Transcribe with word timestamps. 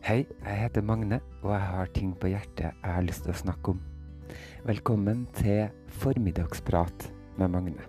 Hei, 0.00 0.24
jeg 0.46 0.56
heter 0.56 0.80
Magne, 0.80 1.18
og 1.42 1.50
jeg 1.52 1.60
har 1.60 1.90
ting 1.92 2.14
på 2.16 2.30
hjertet 2.32 2.70
jeg 2.70 2.92
har 2.94 3.04
lyst 3.04 3.26
til 3.26 3.34
å 3.34 3.36
snakke 3.36 3.74
om. 3.74 3.80
Velkommen 4.64 5.26
til 5.36 5.68
Formiddagsprat 6.00 7.04
med 7.36 7.52
Magne. 7.52 7.84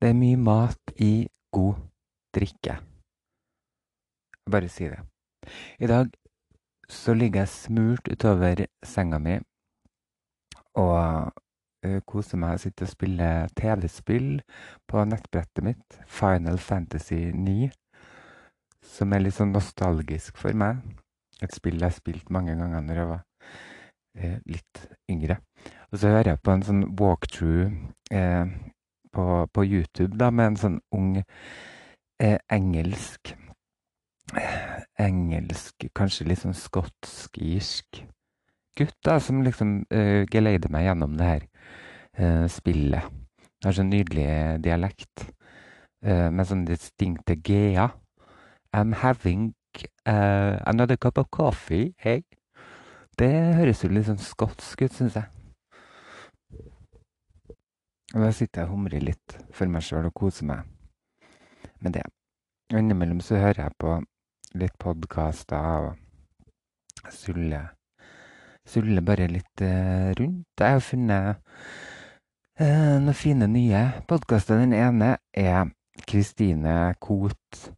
Det 0.00 0.08
er 0.14 0.18
mye 0.24 0.40
mat 0.40 0.96
i 0.96 1.28
god 1.52 1.84
drikke. 2.32 2.80
Jeg 4.54 4.60
bare 4.60 4.70
si 4.70 4.84
det. 4.86 5.00
I 5.82 5.86
dag 5.86 6.10
så 6.88 7.14
ligger 7.14 7.40
jeg 7.40 7.48
smurt 7.48 8.08
utover 8.12 8.60
senga 8.86 9.18
mi 9.18 9.32
og 10.78 11.32
uh, 11.86 11.98
koser 12.06 12.38
meg 12.38 12.54
og 12.54 12.62
sitter 12.62 12.86
og 12.86 12.92
spiller 12.92 13.50
TV-spill 13.58 14.28
på 14.86 15.04
nettbrettet 15.10 15.66
mitt, 15.66 15.98
Final 16.06 16.58
Fantasy 16.62 17.32
9, 17.34 17.66
som 18.94 19.12
er 19.12 19.24
litt 19.24 19.34
sånn 19.34 19.50
nostalgisk 19.56 20.38
for 20.38 20.54
meg. 20.54 20.86
Et 21.42 21.50
spill 21.50 21.80
jeg 21.80 21.88
har 21.88 21.98
spilt 21.98 22.30
mange 22.30 22.54
ganger 22.54 22.86
når 22.86 23.00
jeg 23.00 23.10
var 23.10 23.22
uh, 23.26 24.38
litt 24.54 24.86
yngre. 25.10 25.42
Og 25.90 25.98
så 25.98 26.14
hører 26.14 26.36
jeg 26.36 26.44
på 26.46 26.54
en 26.54 26.68
sånn 26.70 26.84
walkthrough 26.94 27.74
uh, 28.14 28.46
på, 29.10 29.30
på, 29.50 29.66
YouTube 29.66 30.14
da, 30.14 30.30
med 30.30 30.52
en 30.52 30.62
sånn 30.62 30.84
ung 30.94 31.16
engelsk 32.22 33.34
engelsk, 35.00 35.86
kanskje 35.96 36.26
litt 36.30 36.42
sånn 36.42 36.56
skotsk-irsk 36.56 38.04
gutt 38.78 38.96
da, 39.06 39.18
som 39.22 39.42
liksom 39.44 39.82
uh, 39.94 40.24
geleider 40.30 40.72
meg 40.72 40.88
gjennom 40.88 41.18
det 41.18 41.28
her 41.28 41.44
uh, 42.18 42.46
spillet. 42.50 43.10
Har 43.64 43.76
så 43.76 43.84
nydelig 43.86 44.26
dialekt 44.64 45.28
uh, 46.04 46.30
med 46.30 46.48
sånn 46.48 46.64
distinkte 46.68 47.36
g-er. 47.38 47.94
I'm 48.74 48.96
having 48.98 49.52
uh, 50.08 50.58
another 50.66 50.96
cup 50.96 51.18
of 51.18 51.30
coffee, 51.30 51.94
hey. 51.98 52.24
Det 53.14 53.30
høres 53.30 53.84
jo 53.84 53.92
litt 53.92 54.08
sånn 54.08 54.18
skotsk 54.18 54.82
ut, 54.82 54.96
syns 54.96 55.20
jeg. 55.20 55.30
Og 58.14 58.22
da 58.22 58.30
sitter 58.34 58.62
jeg 58.62 58.70
og 58.70 58.74
humrer 58.74 59.02
litt 59.02 59.36
for 59.54 59.70
meg 59.70 59.86
sjøl 59.86 60.08
og 60.08 60.14
koser 60.18 60.46
meg 60.50 60.66
med 61.82 61.94
det. 61.94 62.02
Innimellom 62.74 63.20
så 63.22 63.38
hører 63.38 63.68
jeg 63.68 63.78
på 63.78 63.94
litt 64.58 64.74
podkaster 64.78 65.88
og 65.90 67.12
sulle, 67.12 67.60
sulle 68.66 69.02
bare 69.04 69.26
litt 69.30 69.62
eh, 69.64 70.12
rundt. 70.18 70.46
Jeg 70.60 70.76
har 70.76 70.84
funnet 70.84 71.40
eh, 72.60 72.94
noen 73.02 73.18
fine 73.18 73.48
nye 73.50 73.84
podkaster. 74.08 74.60
Den 74.62 74.76
ene 74.76 75.16
er 75.34 75.72
Kristine 76.06 76.94
Koht, 77.02 77.70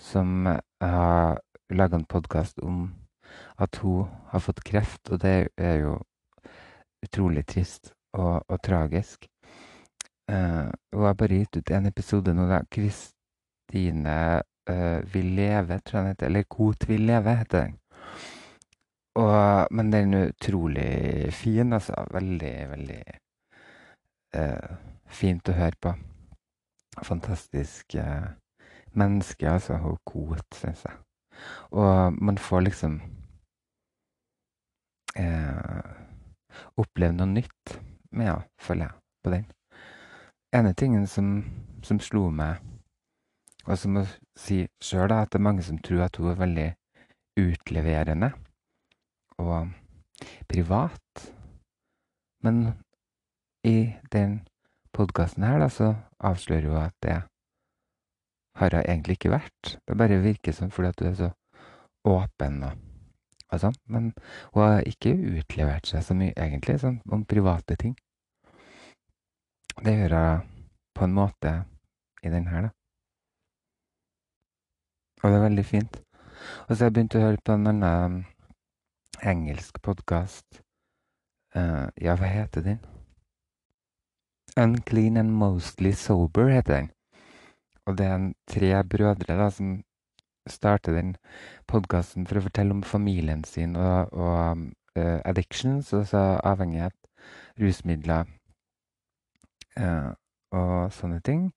som 0.00 0.48
har 0.80 1.38
laga 1.72 1.96
en 1.96 2.08
podkast 2.08 2.60
om 2.62 2.90
at 3.60 3.76
hun 3.82 4.08
har 4.30 4.40
fått 4.44 4.64
kreft, 4.64 5.10
og 5.10 5.20
det 5.24 5.48
er 5.56 5.80
jo 5.82 5.96
utrolig 7.04 7.46
trist 7.48 7.92
og, 8.16 8.42
og 8.48 8.60
tragisk. 8.64 9.26
Uh, 10.30 10.72
hun 10.92 11.06
har 11.06 11.14
bare 11.14 11.40
gitt 11.40 11.56
ut 11.60 11.70
en 11.70 11.86
episode 11.86 12.34
nå, 12.34 12.48
da. 12.50 12.60
Kristine 12.70 14.42
vil 15.12 15.24
leve, 15.36 15.78
tror 15.78 15.98
jeg 15.98 16.04
den 16.04 16.08
heter. 16.14 16.26
Eller 16.26 16.42
Kot 16.50 16.88
vil 16.88 17.00
leve, 17.06 17.36
heter 17.36 17.60
den. 17.64 17.78
Og, 19.16 19.68
men 19.70 19.92
den 19.92 20.14
er 20.14 20.28
utrolig 20.28 21.32
fin, 21.32 21.72
altså. 21.72 21.94
Veldig, 22.12 22.54
veldig 22.70 23.02
uh, 24.36 24.74
fint 25.06 25.48
å 25.48 25.56
høre 25.56 25.80
på. 25.80 25.92
Fantastisk 27.02 27.96
uh, 27.96 28.26
menneske, 28.92 29.48
altså. 29.48 29.78
Hun 29.80 29.96
Kot, 30.04 30.46
syns 30.58 30.84
jeg. 30.84 30.98
Og 31.70 32.16
man 32.22 32.38
får 32.38 32.66
liksom 32.66 33.00
oppleve 36.76 37.12
noe 37.16 37.28
nytt 37.30 37.76
med 38.12 38.28
henne, 38.28 38.44
føler 38.60 38.84
jeg, 38.88 39.00
på 39.24 39.32
den. 39.32 39.46
ene 40.52 40.72
tingen 40.72 41.06
som, 41.06 41.44
som 41.84 42.00
slo 42.00 42.30
meg 42.30 42.60
og 43.66 43.78
som 43.78 43.98
hun 43.98 44.06
sier 44.38 44.68
si 44.70 44.90
sjøl 44.92 45.12
at 45.12 45.32
det 45.32 45.40
er 45.40 45.46
mange 45.48 45.64
som 45.66 45.78
tror 45.82 46.06
at 46.06 46.18
hun 46.20 46.30
er 46.30 46.40
veldig 46.40 46.66
utleverende 47.40 48.30
og 49.42 49.72
privat. 50.48 51.32
Men 52.44 52.74
i 53.66 53.92
den 54.12 54.40
podkasten 54.94 55.44
her, 55.44 55.58
da, 55.60 55.68
så 55.68 55.94
avslører 56.22 56.68
hun 56.70 56.84
at 56.84 56.94
det 57.02 57.18
har 58.56 58.76
hun 58.76 58.84
egentlig 58.86 59.18
ikke 59.18 59.34
vært. 59.34 59.76
Det 59.88 59.98
bare 59.98 60.22
virker 60.22 60.54
sånn 60.56 60.72
fordi 60.72 60.92
at 60.92 61.02
hun 61.02 61.10
er 61.10 61.18
så 61.18 61.30
åpen 62.06 62.62
og, 62.70 62.78
og 63.50 63.62
sånn. 63.66 63.78
Men 63.90 64.12
hun 64.54 64.62
har 64.62 64.86
ikke 64.88 65.12
utlevert 65.12 65.90
seg 65.90 66.06
så 66.06 66.16
mye, 66.16 66.36
egentlig, 66.36 66.78
sånn 66.84 67.00
om 67.12 67.26
private 67.28 67.76
ting. 67.82 67.96
Det 69.82 69.92
gjør 69.92 70.16
hun 70.16 70.52
på 70.96 71.04
en 71.04 71.16
måte 71.16 71.58
i 72.24 72.32
den 72.32 72.46
her, 72.48 72.70
da. 72.70 72.75
Og 75.22 75.30
det 75.30 75.36
er 75.38 75.46
veldig 75.46 75.64
fint. 75.64 76.02
Og 76.68 76.76
så 76.76 76.84
har 76.84 76.90
jeg 76.90 76.96
begynt 76.96 77.16
å 77.16 77.22
høre 77.24 77.42
på 77.44 77.54
en 77.56 77.70
annen 77.70 78.16
um, 78.16 78.18
engelsk 79.24 79.80
podkast. 79.82 80.60
Uh, 81.56 81.88
ja, 82.02 82.16
hva 82.20 82.28
heter 82.28 82.64
den? 82.66 82.82
Unclean 84.56 85.16
and 85.16 85.32
Mostly 85.32 85.92
Sober 85.96 86.52
heter 86.52 86.74
den. 86.74 86.90
Og 87.86 87.96
det 87.98 88.06
er 88.06 88.30
tre 88.50 88.70
brødre 88.84 89.38
da, 89.38 89.50
som 89.50 89.78
starter 90.48 90.94
den 90.94 91.14
podkasten 91.70 92.26
for 92.26 92.38
å 92.38 92.46
fortelle 92.46 92.74
om 92.76 92.84
familien 92.86 93.44
sin 93.44 93.76
og, 93.76 94.12
og 94.12 94.66
uh, 94.98 95.20
addictions, 95.24 95.92
altså 95.96 96.22
avhengighet, 96.44 96.96
rusmidler 97.60 98.28
uh, 99.80 100.12
og 100.52 100.92
sånne 100.94 101.22
ting. 101.24 101.48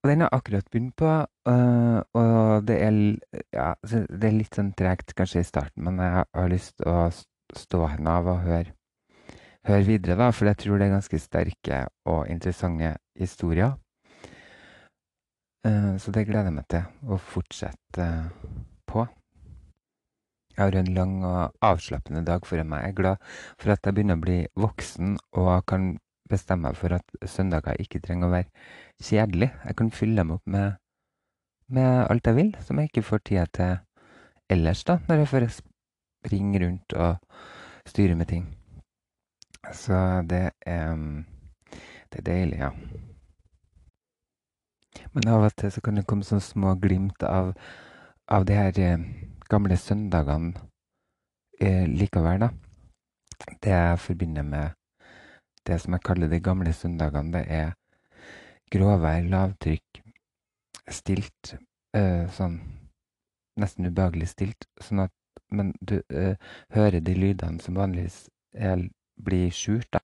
Og 0.00 0.08
den 0.08 0.22
har 0.24 0.32
akkurat 0.32 0.64
begynt 0.72 0.94
på, 0.96 1.08
uh, 1.48 2.00
og 2.16 2.68
det 2.68 2.76
er, 2.80 2.94
ja, 3.52 3.74
det 3.84 4.28
er, 4.30 4.36
litt 4.38 4.56
sånn 4.56 4.72
tregt 4.72 5.12
kanskje 5.16 5.42
i 5.42 5.48
starten, 5.48 5.84
men 5.84 6.00
jeg 6.00 6.24
har 6.24 6.48
lyst 6.48 6.78
til 6.80 6.88
å 6.88 7.10
stå 7.56 7.82
henne 7.92 8.14
av 8.16 8.30
og 8.32 8.40
høre, 8.46 8.72
høre, 9.68 9.84
videre, 9.84 10.16
da, 10.16 10.30
for 10.32 10.48
jeg 10.48 10.60
tror 10.62 10.80
det 10.80 10.88
er 10.88 10.94
ganske 10.96 11.20
sterke 11.20 11.82
og 12.08 12.32
interessante 12.32 12.94
historier. 13.20 13.76
Uh, 15.68 16.00
så 16.00 16.16
det 16.16 16.24
gleder 16.30 16.48
jeg 16.48 16.56
meg 16.56 16.70
til 16.72 17.12
å 17.12 17.20
fortsette 17.20 18.10
uh, 18.24 18.52
på. 18.88 19.04
Jeg 20.54 20.62
har 20.64 20.80
en 20.80 20.94
lang 20.96 21.18
og 21.28 21.64
avslappende 21.64 22.24
dag 22.24 22.48
foran 22.48 22.72
meg. 22.72 22.86
Jeg 22.86 22.94
er 22.94 23.02
glad 23.02 23.28
for 23.60 23.76
at 23.76 23.84
jeg 23.84 23.96
begynner 23.96 24.16
å 24.16 24.24
bli 24.24 24.40
voksen 24.60 25.18
og 25.36 25.52
kan 25.68 25.92
bestemme 26.30 26.68
meg 26.68 26.78
for 26.78 26.94
at 26.96 27.16
søndager 27.28 27.80
ikke 27.82 28.00
trenger 28.04 28.28
å 28.28 28.34
være 28.34 28.48
kjedelig. 29.02 29.50
Jeg 29.66 29.78
kan 29.80 29.90
fylle 29.94 30.22
dem 30.22 30.34
opp 30.36 30.46
med, 30.46 30.78
med 31.68 32.06
alt 32.06 32.30
jeg 32.30 32.38
vil, 32.38 32.54
som 32.64 32.78
jeg 32.78 32.90
ikke 32.90 33.06
får 33.06 33.24
tida 33.26 33.46
til 33.58 33.76
ellers, 34.50 34.84
da, 34.86 34.98
når 35.08 35.22
jeg 35.22 35.30
får 35.30 35.48
springe 35.58 36.62
rundt 36.64 36.96
og 36.96 37.20
styre 37.88 38.16
med 38.18 38.30
ting. 38.30 38.48
Så 39.72 39.94
det 40.30 40.50
er, 40.66 40.96
det 42.10 42.22
er 42.22 42.26
deilig, 42.26 42.58
ja. 42.58 42.72
Men 45.14 45.28
av 45.30 45.46
og 45.46 45.54
til 45.58 45.72
så 45.72 45.82
kan 45.84 45.98
det 45.98 46.06
komme 46.08 46.26
sånne 46.26 46.44
små 46.44 46.74
glimt 46.82 47.22
av, 47.26 47.52
av 48.30 48.46
de 48.46 48.56
her 48.56 48.78
eh, 48.78 49.06
gamle 49.50 49.76
søndagene 49.78 50.54
eh, 51.60 51.86
likevel, 51.90 52.46
da. 52.46 52.50
Det 53.62 53.72
jeg 53.72 54.02
forbinder 54.04 54.44
med 54.46 54.79
det 55.66 55.80
som 55.80 55.92
jeg 55.92 56.04
kaller 56.06 56.28
de 56.28 56.40
gamle 56.40 56.72
søndagene, 56.72 57.32
det 57.32 57.44
er 57.48 57.72
Gråvær, 58.70 59.24
lavtrykk, 59.26 60.02
stilt. 60.88 61.56
øh, 61.96 62.28
sånn 62.30 62.60
nesten 63.58 63.88
ubehagelig 63.90 64.28
stilt. 64.30 64.68
Sånn 64.80 65.06
at 65.06 65.14
Men 65.50 65.72
du 65.82 65.96
øh, 66.14 66.36
hører 66.70 67.00
de 67.00 67.14
lydene 67.14 67.58
som 67.60 67.74
vanligvis 67.74 68.28
er, 68.54 68.84
blir 69.18 69.50
skjult 69.50 69.88
da, 69.92 69.98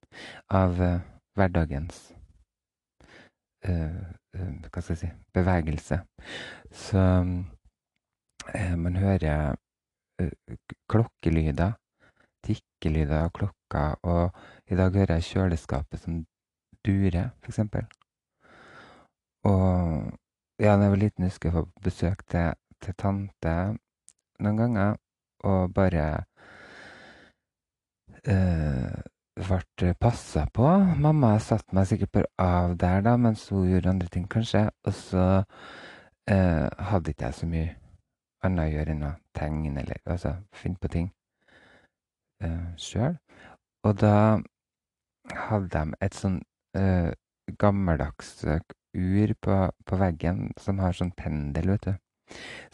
av 0.51 0.81
øh, 0.81 0.99
hverdagens 1.39 2.13
Hva 3.63 4.81
skal 4.81 4.93
jeg 4.93 4.99
si 4.99 5.11
bevegelse. 5.35 6.01
Så 6.71 7.03
man 8.77 8.97
hører 8.97 9.57
klokkelyder, 10.91 11.73
tikkelyder 12.47 13.25
av 13.25 13.33
klokka, 13.71 13.97
og 14.03 14.31
i 14.71 14.77
dag 14.77 14.93
hører 14.93 15.15
jeg 15.15 15.23
kjøleskapet 15.23 16.01
som 16.01 16.27
durer, 16.85 17.31
f.eks. 17.43 17.59
Og 19.45 20.13
ja, 20.59 20.77
da 20.77 20.83
jeg 20.83 20.91
var 20.91 20.97
liten, 20.97 21.25
husker 21.25 21.51
jeg 21.51 21.57
å 21.57 21.61
få 21.61 21.83
besøk 21.83 22.27
til, 22.29 22.55
til 22.83 22.95
tante 22.99 23.77
noen 24.41 24.57
ganger 24.57 24.97
og 25.45 25.75
bare 25.75 26.25
øh, 28.27 29.03
ble 29.37 29.95
passa 30.01 30.47
på. 30.53 30.67
Mamma 30.97 31.39
satte 31.39 31.75
meg 31.77 31.87
sikkert 31.87 32.13
bare 32.13 32.33
av 32.39 32.77
der 32.77 33.03
da, 33.03 33.17
mens 33.17 33.49
hun 33.49 33.69
gjorde 33.71 33.91
andre 33.91 34.09
ting, 34.09 34.29
kanskje. 34.29 34.71
Og 34.85 34.95
så 34.95 35.27
uh, 35.45 36.67
hadde 36.91 37.13
ikke 37.13 37.29
jeg 37.29 37.35
så 37.35 37.47
mye 37.47 37.77
annet 38.43 38.65
å 38.65 38.73
gjøre 38.73 38.95
enn 38.95 39.07
å 39.07 39.13
tegne 39.37 39.81
eller 39.81 40.01
altså 40.05 40.37
finne 40.57 40.81
på 40.81 40.89
ting 40.89 41.13
uh, 42.43 42.73
sjøl. 42.81 43.17
Og 43.87 43.95
da 44.01 44.41
hadde 45.47 45.69
de 45.71 45.99
et 46.03 46.17
sånn 46.17 46.41
uh, 46.79 47.13
gammeldags 47.61 48.33
ur 48.47 49.35
på, 49.45 49.59
på, 49.87 49.99
veggen 50.01 50.49
som 50.59 50.81
har 50.83 50.97
sånn 50.97 51.13
pendel, 51.15 51.77
vet 51.77 51.87
du. 51.87 51.95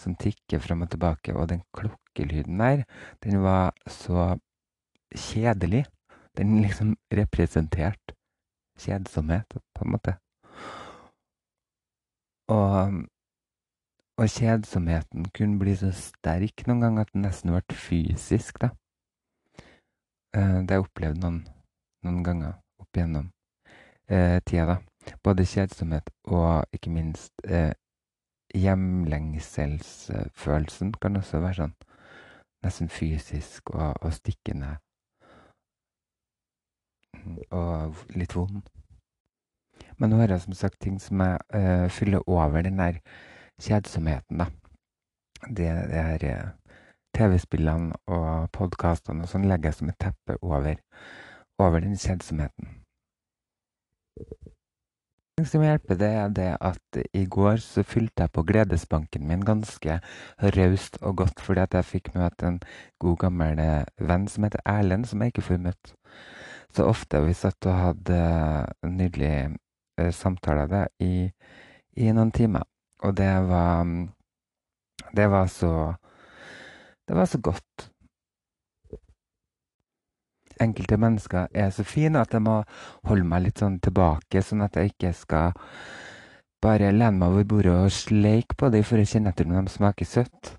Som 0.00 0.16
tikker 0.16 0.62
fram 0.64 0.86
og 0.86 0.92
tilbake. 0.94 1.34
Og 1.36 1.50
den 1.50 1.60
klokkelyden 1.76 2.62
der, 2.62 2.84
den 3.24 3.42
var 3.44 3.76
så 3.84 4.32
kjedelig. 5.12 5.84
Den 6.38 6.62
liksom 6.64 6.96
representerte 7.12 8.16
kjedsomhet, 8.80 9.52
på 9.76 9.84
en 9.84 9.92
måte. 9.92 10.14
Og, 12.52 13.02
og 14.16 14.30
kjedsomheten 14.32 15.28
kunne 15.36 15.60
bli 15.60 15.76
så 15.76 15.92
sterk 15.92 16.64
noen 16.66 16.86
ganger 16.86 17.04
at 17.04 17.12
den 17.12 17.26
nesten 17.26 17.52
ble 17.52 17.76
fysisk, 17.76 18.62
da. 18.64 18.72
Uh, 20.36 20.64
det 20.64 20.70
har 20.70 20.80
jeg 20.80 20.88
opplevd 20.88 21.22
noen, 21.22 21.42
noen 22.06 22.26
ganger 22.26 22.58
opp 22.80 22.96
igjennom 22.96 23.30
eh, 24.12 24.40
tida, 24.46 24.66
da. 24.66 24.76
Både 25.24 25.46
kjedsomhet 25.46 26.10
og 26.24 26.64
ikke 26.74 26.90
minst 26.90 27.32
eh, 27.44 27.72
hjemlengselsfølelsen 28.54 30.92
kan 31.02 31.16
også 31.18 31.38
være 31.42 31.54
sånn 31.62 31.74
nesten 32.62 32.88
fysisk 32.92 33.70
og, 33.74 33.96
og 34.04 34.12
stikkende 34.14 34.76
og 37.50 37.94
litt 38.14 38.34
vond. 38.36 38.62
Men 39.98 40.10
nå 40.10 40.16
har 40.20 40.28
jeg 40.34 40.44
som 40.44 40.54
sagt 40.58 40.78
ting 40.82 40.96
som 41.02 41.20
jeg 41.22 41.36
eh, 41.58 41.88
fyller 41.90 42.28
over 42.30 42.62
den 42.62 42.78
der 42.78 42.94
kjedsomheten, 43.62 44.38
da. 44.42 44.46
Det, 45.42 45.70
det 45.90 46.02
her 46.06 46.22
uh, 46.22 46.50
TV-spillene 47.16 47.96
og 48.10 48.50
podkastene 48.56 49.24
og 49.24 49.32
sånn 49.32 49.48
legger 49.48 49.70
jeg 49.70 49.80
som 49.80 49.90
et 49.92 50.00
teppe 50.00 50.38
over, 50.40 50.78
over 51.62 51.84
den 51.84 51.98
kjedsomheten. 51.98 52.78
Det 55.38 55.46
som 55.48 55.62
hjelper, 55.64 55.96
det 55.96 56.08
er 56.12 56.32
det 56.36 56.50
at 56.60 56.98
i 57.16 57.24
går 57.24 57.56
så 57.64 57.82
fylte 57.88 58.26
jeg 58.26 58.32
på 58.36 58.44
Gledesbanken 58.46 59.24
min 59.26 59.44
ganske 59.48 59.96
raust 60.56 60.98
og 61.00 61.16
godt, 61.22 61.40
fordi 61.40 61.62
at 61.64 61.74
jeg 61.78 61.88
fikk 61.88 62.10
møte 62.14 62.46
en 62.46 62.60
god, 63.00 63.16
gammel 63.24 63.62
eh, 63.62 63.88
venn 63.96 64.28
som 64.28 64.44
heter 64.44 64.60
Erlend, 64.68 65.08
som 65.08 65.24
jeg 65.24 65.32
ikke 65.32 65.46
får 65.46 65.62
møtt 65.64 65.94
så 66.76 66.84
ofte. 66.88 67.20
Vi 67.24 67.34
satt 67.36 67.66
og 67.66 67.78
hadde 67.78 68.20
nydelige 68.88 69.56
uh, 70.00 70.10
samtaler 70.12 70.68
da, 70.70 70.84
i, 71.00 71.30
i, 71.96 72.12
noen 72.12 72.32
timer. 72.32 72.68
Og 73.02 73.16
det 73.16 73.32
var 73.48 73.86
Det 75.16 75.30
var 75.30 75.46
så 75.46 75.94
Det 77.08 77.16
var 77.18 77.26
så 77.26 77.40
godt. 77.42 77.88
Enkelte 80.60 80.96
mennesker 80.96 81.48
er 81.54 81.70
så 81.74 81.84
fine 81.84 82.20
at 82.22 82.34
jeg 82.34 82.44
må 82.44 82.60
holde 83.08 83.26
meg 83.26 83.46
litt 83.46 83.62
sånn 83.62 83.80
tilbake, 83.82 84.42
sånn 84.44 84.62
at 84.62 84.76
jeg 84.78 84.92
ikke 84.92 85.12
skal 85.16 85.56
bare 86.62 86.92
lene 86.94 87.18
meg 87.18 87.34
over 87.34 87.46
bordet 87.50 87.74
og 87.74 87.94
sleike 87.94 88.54
på 88.58 88.70
dem 88.70 88.84
for 88.86 89.02
å 89.02 89.06
kjenne 89.08 89.32
etter 89.32 89.48
om 89.48 89.56
de 89.58 89.72
smaker 89.72 90.06
søtt. 90.06 90.52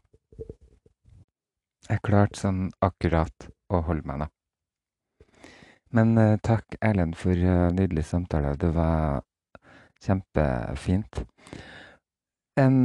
Jeg 1.88 2.04
klarte 2.04 2.40
sånn 2.40 2.66
akkurat 2.84 3.48
å 3.72 3.84
holde 3.88 4.08
meg, 4.08 4.26
da. 4.26 4.30
Men 5.94 6.18
uh, 6.18 6.36
takk, 6.42 6.76
Erlend, 6.82 7.16
for 7.20 7.38
uh, 7.38 7.70
nydelig 7.76 8.08
samtale. 8.10 8.56
Det 8.58 8.72
var 8.74 9.22
kjempefint. 10.04 11.24
En, 12.60 12.78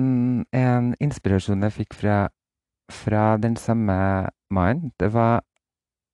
en 0.53 0.91
inspirasjon 1.03 1.65
jeg 1.67 1.77
fikk 1.79 1.97
fra, 1.97 2.19
fra 2.93 3.37
den 3.37 3.56
samme 3.56 4.29
mannen, 4.50 4.93
det 5.00 5.12
var 5.12 5.43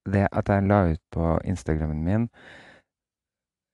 det 0.04 0.28
at 0.32 0.48
jeg 0.48 0.68
la 0.68 0.82
ut 0.92 1.00
på 1.14 1.38
Instagrammen 1.44 2.04
min 2.04 2.28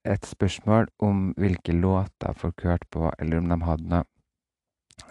et 0.05 0.25
spørsmål 0.25 0.87
om 0.99 1.33
hvilke 1.37 1.71
låter 1.71 2.33
folk 2.33 2.63
hørte 2.63 2.87
på, 2.91 3.11
eller 3.19 3.37
om 3.37 3.49
de 3.49 3.57
hadde 3.61 3.89
noe, 3.89 4.05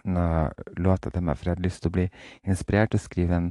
noe 0.05 0.51
låter 0.77 1.15
til 1.15 1.23
meg. 1.23 1.39
For 1.39 1.47
jeg 1.47 1.57
hadde 1.57 1.67
lyst 1.67 1.83
til 1.85 1.93
å 1.93 1.97
bli 1.99 2.07
inspirert 2.43 2.97
og 2.97 3.03
skrive 3.03 3.37
en 3.37 3.51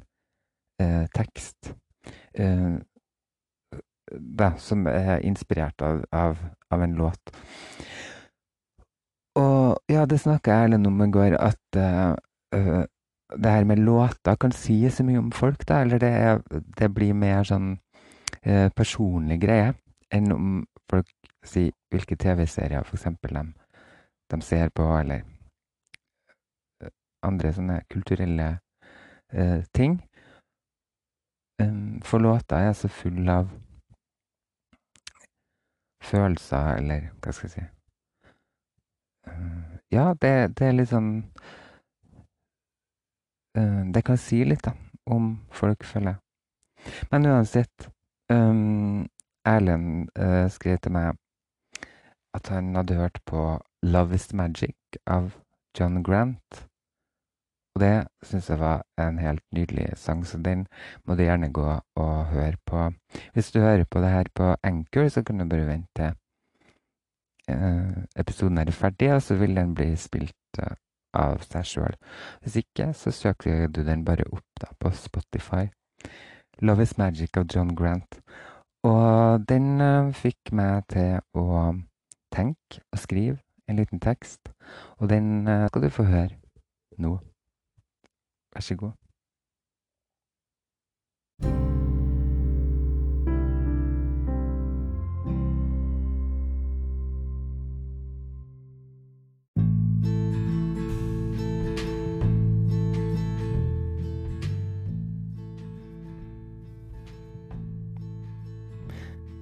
eh, 0.84 1.06
tekst. 1.16 1.74
Eh, 2.34 2.76
da, 4.12 4.52
som 4.58 4.88
er 4.90 5.20
inspirert 5.24 5.82
av, 5.86 6.04
av, 6.12 6.38
av, 6.74 6.84
en 6.84 6.96
låt. 6.98 7.36
Og 9.40 9.78
ja, 9.92 10.06
det 10.10 10.20
snakka 10.20 10.64
Erlend 10.66 10.90
om 10.90 11.04
i 11.06 11.12
går, 11.14 11.38
at 11.38 11.78
uh, 11.78 12.16
uh, 12.56 12.84
det 13.38 13.52
her 13.52 13.64
med 13.64 13.78
låter 13.78 14.36
kan 14.36 14.52
si 14.52 14.90
så 14.90 15.04
mye 15.04 15.20
om 15.20 15.32
folk, 15.32 15.68
da. 15.68 15.82
Eller 15.82 16.00
det, 16.00 16.14
det 16.78 16.90
blir 16.94 17.14
mer 17.14 17.44
sånn 17.44 17.76
eh, 18.42 18.70
personlig 18.76 19.40
greie 19.42 19.74
enn 20.14 20.32
om 20.34 20.54
folk 20.90 21.10
sier 21.46 21.72
hvilke 21.94 22.18
TV-serier 22.18 22.82
f.eks. 22.82 23.06
De, 23.22 23.44
de 24.34 24.42
ser 24.42 24.74
på, 24.74 24.88
eller 24.98 25.22
andre 27.26 27.54
sånne 27.54 27.82
kulturelle 27.92 28.50
ting. 29.78 30.00
Um, 31.62 32.02
for 32.02 32.20
låter 32.20 32.56
er 32.56 32.74
så 32.74 32.88
full 32.88 33.30
av 33.30 33.50
følelser, 36.04 36.76
eller 36.76 37.10
hva 37.20 37.34
skal 37.36 37.50
jeg 37.50 37.52
si 37.52 37.64
uh, 39.28 39.64
Ja, 39.92 40.14
det, 40.22 40.32
det, 40.56 40.68
er 40.68 40.78
litt 40.78 40.94
sånn 40.94 41.10
Det 43.94 44.04
kan 44.06 44.18
si 44.22 44.44
litt, 44.48 44.64
da, 44.64 44.72
om 45.10 45.34
folk, 45.52 45.84
føler. 45.84 46.20
Men 47.12 47.26
uansett 47.28 47.90
um, 48.32 49.08
Erlend 49.48 50.10
uh, 50.20 50.48
skrev 50.52 50.80
til 50.80 50.96
meg 50.96 51.18
at 52.38 52.50
han 52.54 52.76
hadde 52.78 53.00
hørt 53.00 53.20
på 53.26 53.60
'Love 53.84 54.16
Is 54.16 54.30
Magic' 54.34 55.00
av 55.08 55.34
John 55.80 56.04
Grant. 56.04 56.66
Og 57.76 57.82
det 57.82 58.08
syns 58.24 58.50
jeg 58.50 58.60
var 58.60 58.84
en 58.98 59.20
helt 59.20 59.44
nydelig 59.56 59.98
sang, 59.98 60.26
så 60.26 60.38
den 60.38 60.66
må 61.06 61.16
du 61.16 61.24
gjerne 61.24 61.52
gå 61.54 61.68
og 61.96 62.26
høre 62.34 62.58
på. 62.66 62.90
Hvis 63.34 63.52
du 63.52 63.60
hører 63.60 63.86
på 63.86 64.02
det 64.02 64.10
her 64.10 64.30
på 64.36 64.56
Anchor, 64.64 65.08
så 65.08 65.24
kan 65.24 65.40
du 65.40 65.50
bare 65.50 65.68
vente 65.68 65.90
til 65.96 66.12
uh, 67.56 68.04
episoden 68.16 68.58
er 68.58 68.72
ferdig, 68.72 69.14
og 69.14 69.22
så 69.22 69.36
vil 69.36 69.56
den 69.56 69.76
bli 69.76 69.96
spilt 69.96 70.62
av 71.14 71.44
seg 71.46 71.66
sjøl. 71.66 71.98
Hvis 72.44 72.60
ikke, 72.62 72.92
så 72.94 73.12
søker 73.12 73.68
du 73.68 73.82
den 73.86 74.06
bare 74.06 74.28
opp 74.32 74.62
da, 74.62 74.72
på 74.80 74.92
Spotify. 74.92 75.70
'Love 76.62 76.84
Is 76.84 76.98
Magic' 76.98 77.38
av 77.40 77.48
John 77.56 77.76
Grant. 77.76 78.20
Og 78.84 79.48
den 79.48 79.82
uh, 79.82 80.12
fikk 80.16 80.52
meg 80.52 80.88
til 80.92 81.20
å 81.34 81.74
tenke 82.32 82.84
og 82.92 83.00
skrive 83.00 83.40
en 83.70 83.80
liten 83.80 84.00
tekst, 84.00 84.52
og 84.98 85.10
den 85.10 85.46
skal 85.46 85.82
du 85.82 85.90
få 85.94 86.04
høre 86.10 86.40
nå. 86.98 87.20
Vær 88.54 88.66
så 88.66 88.76
god. 88.76 88.98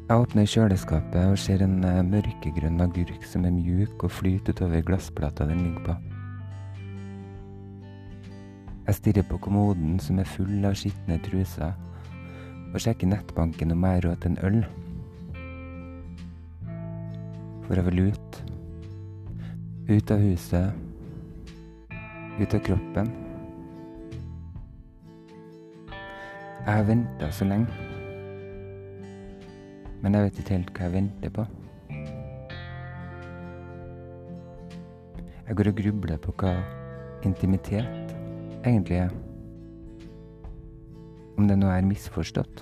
Jeg 0.08 0.22
åpner 0.24 0.46
kjøleskapet 0.48 1.18
og 1.20 1.34
ser 1.36 1.60
en 1.66 1.82
eh, 1.84 1.98
mørkegrønn 2.08 2.80
agurk 2.80 3.26
som 3.28 3.44
er 3.44 3.52
mjuk 3.52 4.06
og 4.08 4.14
flyter 4.16 4.56
utover 4.56 4.86
glassplata 4.88 5.44
den 5.50 5.66
ligger 5.66 5.82
på. 5.84 5.96
Jeg 8.88 8.96
stirrer 8.96 9.26
på 9.28 9.40
kommoden 9.44 9.98
som 10.00 10.22
er 10.24 10.30
full 10.32 10.64
av 10.64 10.78
skitne 10.80 11.18
truser, 11.26 11.74
og 12.72 12.78
sjekker 12.80 13.12
nettbanken 13.12 13.76
om 13.76 13.84
jeg 13.84 13.98
har 13.98 14.08
råd 14.08 14.22
til 14.24 14.32
en 14.32 14.40
øl. 14.48 14.62
For 17.66 17.76
jeg 17.76 17.86
vil 17.90 18.00
ut. 18.08 18.40
Ut 19.92 20.16
av 20.16 20.24
huset. 20.24 20.72
Ut 22.40 22.56
av 22.56 22.64
kroppen. 22.70 23.12
Jeg 25.92 26.72
har 26.72 26.88
venta 26.88 27.28
så 27.36 27.50
lenge. 27.52 27.87
Men 30.08 30.16
jeg 30.16 30.24
vet 30.24 30.38
ikke 30.40 30.54
helt 30.54 30.70
hva 30.72 30.86
jeg 30.86 30.92
venter 30.94 31.32
på. 31.36 31.44
Jeg 35.44 35.56
går 35.60 35.68
og 35.68 35.80
grubler 35.82 36.20
på 36.24 36.34
hva 36.40 36.52
intimitet 37.28 38.14
egentlig 38.64 39.02
er. 39.02 39.10
om 41.38 41.50
det 41.50 41.58
nå 41.60 41.68
er 41.68 41.84
misforstått. 41.86 42.62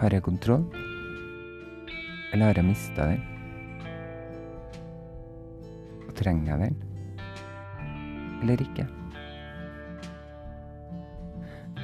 Har 0.00 0.10
jeg 0.12 0.24
kontroll? 0.26 0.64
Eller 2.32 2.50
har 2.50 2.58
jeg 2.58 2.66
mista 2.66 3.06
den? 3.06 3.22
Og 6.08 6.10
trenger 6.18 6.50
jeg 6.50 6.58
den? 6.64 6.76
Eller 8.42 8.66
ikke? 8.66 8.88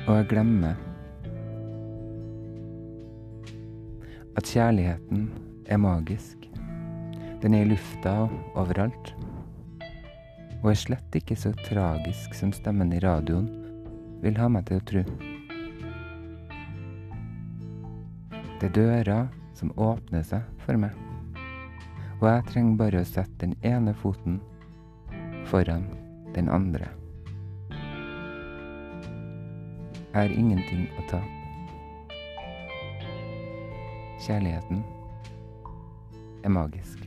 Og 0.08 0.18
jeg 0.18 0.28
glemmer 0.34 0.74
at 4.36 4.48
kjærligheten 4.50 5.28
er 5.70 5.78
magisk. 5.78 6.48
Den 7.42 7.54
er 7.54 7.62
i 7.62 7.68
lufta 7.70 8.14
og 8.24 8.32
overalt. 8.58 9.12
Og 10.62 10.70
er 10.72 10.80
slett 10.80 11.18
ikke 11.18 11.36
så 11.36 11.52
tragisk 11.66 12.34
som 12.34 12.52
stemmen 12.56 12.92
i 12.96 13.02
radioen 13.04 13.46
vil 14.24 14.38
ha 14.40 14.48
meg 14.48 14.66
til 14.68 14.80
å 14.80 14.86
tro. 14.88 15.04
Det 18.58 18.70
er 18.70 18.74
døra 18.78 19.18
som 19.54 19.74
åpner 19.76 20.24
seg 20.26 20.42
for 20.64 20.80
meg. 20.80 20.96
Og 22.22 22.26
jeg 22.30 22.48
trenger 22.48 22.80
bare 22.80 23.04
å 23.04 23.08
sette 23.08 23.44
den 23.44 23.54
ene 23.62 23.94
foten 24.00 24.40
foran 25.50 25.86
den 26.34 26.48
andre. 26.48 26.88
Jeg 30.14 30.20
har 30.22 30.38
ingenting 30.38 30.86
å 30.96 31.08
tape. 31.10 31.43
Kjærligheten 34.24 34.84
er 36.44 36.48
magisk. 36.48 36.98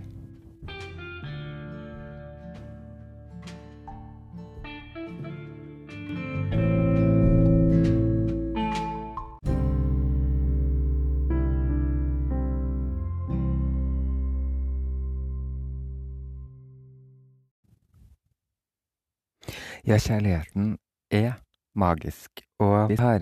Ja, 19.87 19.97
kjærligheten 19.97 20.77
er 21.11 21.31
magisk. 21.75 22.29
Og 22.59 22.89
vi 22.89 22.95
har 22.95 23.19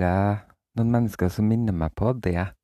noen 0.75 0.91
mennesker 0.91 1.31
som 1.31 1.47
minner 1.47 1.71
meg 1.71 1.95
på 1.95 2.11
det 2.13 2.54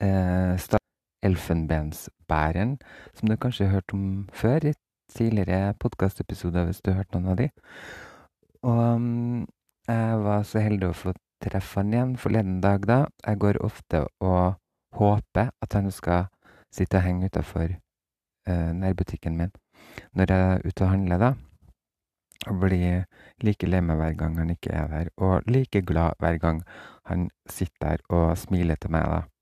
eh, 0.00 0.78
Elfenbensbæreren, 1.22 2.78
som 3.14 3.28
du 3.28 3.36
kanskje 3.36 3.66
har 3.66 3.72
hørt 3.72 3.92
om 3.92 4.28
før 4.32 4.70
i 4.70 4.72
tidligere 5.12 5.74
podkastepisoder, 5.74 6.64
hvis 6.64 6.80
du 6.80 6.90
har 6.90 7.02
hørt 7.02 7.14
noen 7.14 7.26
av 7.26 7.36
de. 7.36 7.48
Og 8.62 8.78
um, 8.94 9.46
jeg 9.88 10.22
var 10.24 10.42
så 10.48 10.62
heldig 10.64 10.88
å 10.88 10.96
få 10.96 11.12
treffe 11.44 11.80
han 11.80 11.92
igjen 11.92 12.16
forleden 12.20 12.60
dag, 12.64 12.86
da. 12.88 12.98
Jeg 13.26 13.40
går 13.40 13.60
ofte 13.64 14.04
og 14.20 14.56
håper 14.96 15.50
at 15.62 15.76
han 15.76 15.90
skal 15.92 16.28
sitte 16.72 17.00
og 17.00 17.04
henge 17.04 17.30
utafor 17.30 17.68
eh, 17.68 18.72
nærbutikken 18.76 19.36
min 19.36 19.52
når 20.14 20.30
jeg 20.30 20.46
er 20.46 20.66
ute 20.66 20.84
og 20.84 20.90
handler, 20.90 21.18
da. 21.18 21.30
Og 22.48 22.60
blir 22.62 23.04
like 23.44 23.66
lei 23.68 23.80
meg 23.84 23.98
hver 24.00 24.14
gang 24.16 24.38
han 24.38 24.52
ikke 24.54 24.72
er 24.72 24.88
der, 24.88 25.10
og 25.16 25.50
like 25.50 25.82
glad 25.82 26.16
hver 26.18 26.38
gang 26.38 26.62
han 27.10 27.28
sitter 27.48 27.80
der 27.88 28.04
og 28.08 28.38
smiler 28.38 28.80
til 28.80 28.94
meg, 28.94 29.04
da 29.04 29.39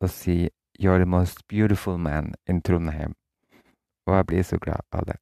og 0.00 0.10
si 0.10 0.48
'You're 0.78 0.98
the 0.98 1.06
most 1.06 1.48
beautiful 1.48 1.98
man 1.98 2.34
in 2.46 2.62
Trondheim'. 2.68 3.14
Og 4.06 4.16
jeg 4.16 4.26
blir 4.26 4.42
så 4.42 4.58
glad 4.58 4.80
av 4.92 5.06
det. 5.06 5.16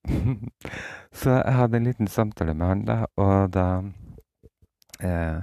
så 1.20 1.30
jeg 1.30 1.54
hadde 1.54 1.76
en 1.76 1.84
liten 1.84 2.06
samtale 2.06 2.54
med 2.54 2.66
han, 2.66 2.84
da, 2.84 3.06
og 3.16 3.54
da 3.54 3.82
eh, 5.02 5.40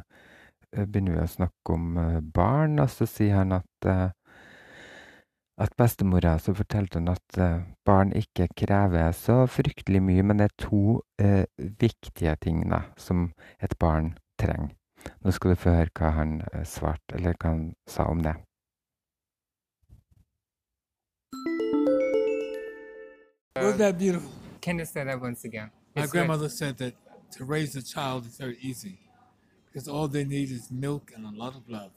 begynner 0.72 1.12
vi 1.12 1.24
å 1.24 1.28
snakke 1.28 1.74
om 1.74 1.98
eh, 1.98 2.22
barn, 2.34 2.80
og 2.80 2.90
så 2.90 3.06
sier 3.06 3.36
han 3.36 3.52
at 3.52 3.86
eh, 3.86 4.10
at 5.58 5.76
bestemora 5.78 6.40
så 6.40 6.54
fortalte 6.54 7.00
hun 7.00 7.12
at 7.12 7.38
eh, 7.38 7.60
barn 7.86 8.14
ikke 8.18 8.48
krever 8.58 9.12
så 9.18 9.44
fryktelig 9.46 10.02
mye, 10.02 10.24
men 10.24 10.40
det 10.42 10.50
er 10.50 10.56
to 10.66 11.02
eh, 11.22 11.46
viktige 11.58 12.36
ting 12.42 12.64
da, 12.72 12.82
som 12.98 13.30
et 13.62 13.76
barn 13.80 14.16
trenger. 14.42 14.74
Nå 15.22 15.32
skal 15.36 15.54
du 15.54 15.60
få 15.60 15.76
høre 15.76 15.94
hva 16.00 16.14
han 16.18 16.40
eh, 16.54 16.66
svarte, 16.66 17.18
eller 17.18 17.38
hva 17.38 17.54
han 17.54 17.68
sa 17.90 18.08
om 18.10 18.24
det. 18.26 18.36
Was 23.56 23.78
that 23.78 24.00
beautiful? 24.00 24.32
Can 24.62 24.80
you 24.80 24.86
say 24.86 25.04
that 25.04 25.22
once 25.22 25.44
again? 25.46 25.70
My 25.96 26.04
It's 26.04 26.12
very- 26.12 26.26
grandmother 26.26 26.50
said 26.50 26.76
that 26.80 26.96
to 27.34 27.46
raise 27.46 27.76
a 27.76 27.84
child 27.84 28.26
is 28.26 28.36
very 28.38 28.58
easy 28.60 28.98
because 29.68 29.88
all 29.88 30.08
they 30.08 30.24
need 30.24 30.50
is 30.50 30.72
milk 30.72 31.12
and 31.16 31.24
a 31.28 31.30
lot 31.32 31.56
of 31.56 31.70
love. 31.70 31.92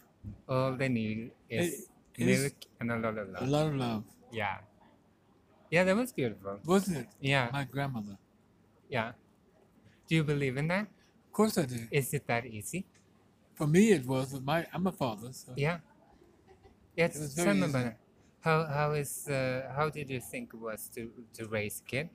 all 0.49 0.77
they 0.77 0.89
need 0.89 1.31
is 1.49 1.73
It- 1.73 1.89
it 2.23 2.29
is- 2.29 2.43
milk 2.43 2.65
and 2.81 2.91
a 2.93 2.99
lot 2.99 3.17
of 3.17 3.29
A 3.29 3.33
love. 3.33 3.49
lot 3.49 3.67
of 3.69 3.75
love. 3.77 4.05
Yeah. 4.31 4.59
Yeah, 5.71 5.85
that 5.85 5.97
was 5.97 6.13
beautiful. 6.13 6.61
Wasn't 6.65 6.97
it? 6.99 7.09
Yeah, 7.21 7.49
My 7.53 7.65
grandmother. 7.65 8.19
yeah. 8.91 9.13
Do 10.09 10.15
you 10.15 10.25
believe 10.25 10.57
in 10.59 10.67
that? 10.69 10.89
Of 11.27 11.33
course 11.33 11.57
I 11.57 11.65
do. 11.65 11.89
Is 11.91 12.13
it 12.13 12.27
that 12.27 12.45
easy? 12.45 12.85
For 13.55 13.67
me, 13.67 13.93
it 13.93 14.05
was. 14.05 14.33
But 14.35 14.43
my, 14.43 14.67
I'm 14.75 14.87
a 14.87 14.93
father, 14.93 15.33
so 15.33 15.55
Yeah. 15.57 15.81
Yeah, 16.97 17.07
was 17.07 17.35
tell 17.35 17.45
very 17.47 17.59
easy. 17.63 17.79
it. 17.79 17.97
How 18.41 18.65
how 18.67 18.93
is 18.93 19.29
uh, 19.29 19.73
how 19.75 19.91
did 19.91 20.11
you 20.11 20.21
think 20.21 20.55
it 20.55 20.61
was 20.61 20.89
to 20.95 21.11
to 21.35 21.49
raise 21.49 21.81
a 21.81 21.91
kid? 21.91 22.11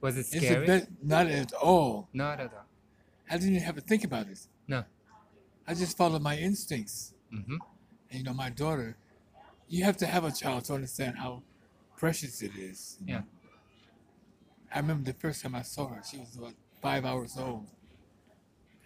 Was 0.00 0.16
it 0.16 0.20
it's 0.20 0.46
scary? 0.46 0.86
Not 1.02 1.26
at 1.26 1.52
all. 1.54 2.08
Not 2.12 2.40
at 2.40 2.52
all. 2.52 2.66
I 3.30 3.34
didn't 3.38 3.54
even 3.54 3.62
have 3.64 3.76
to 3.76 3.80
think 3.80 4.04
about 4.04 4.26
it. 4.28 4.38
No. 4.68 4.84
I 5.66 5.74
just 5.74 5.96
followed 5.96 6.22
my 6.22 6.36
instincts. 6.36 7.14
Mm-hmm. 7.32 7.56
And 8.10 8.18
you 8.18 8.24
know, 8.24 8.34
my 8.34 8.50
daughter, 8.50 8.96
you 9.68 9.84
have 9.84 9.96
to 9.98 10.06
have 10.06 10.24
a 10.24 10.30
child 10.30 10.64
to 10.66 10.74
understand 10.74 11.16
how 11.18 11.42
precious 11.96 12.42
it 12.42 12.52
is. 12.56 12.98
Yeah. 13.04 13.22
I 14.72 14.80
remember 14.80 15.04
the 15.10 15.18
first 15.18 15.42
time 15.42 15.54
I 15.54 15.62
saw 15.62 15.88
her, 15.88 16.02
she 16.08 16.18
was 16.18 16.36
about 16.36 16.54
five 16.82 17.04
hours 17.04 17.36
old. 17.38 17.68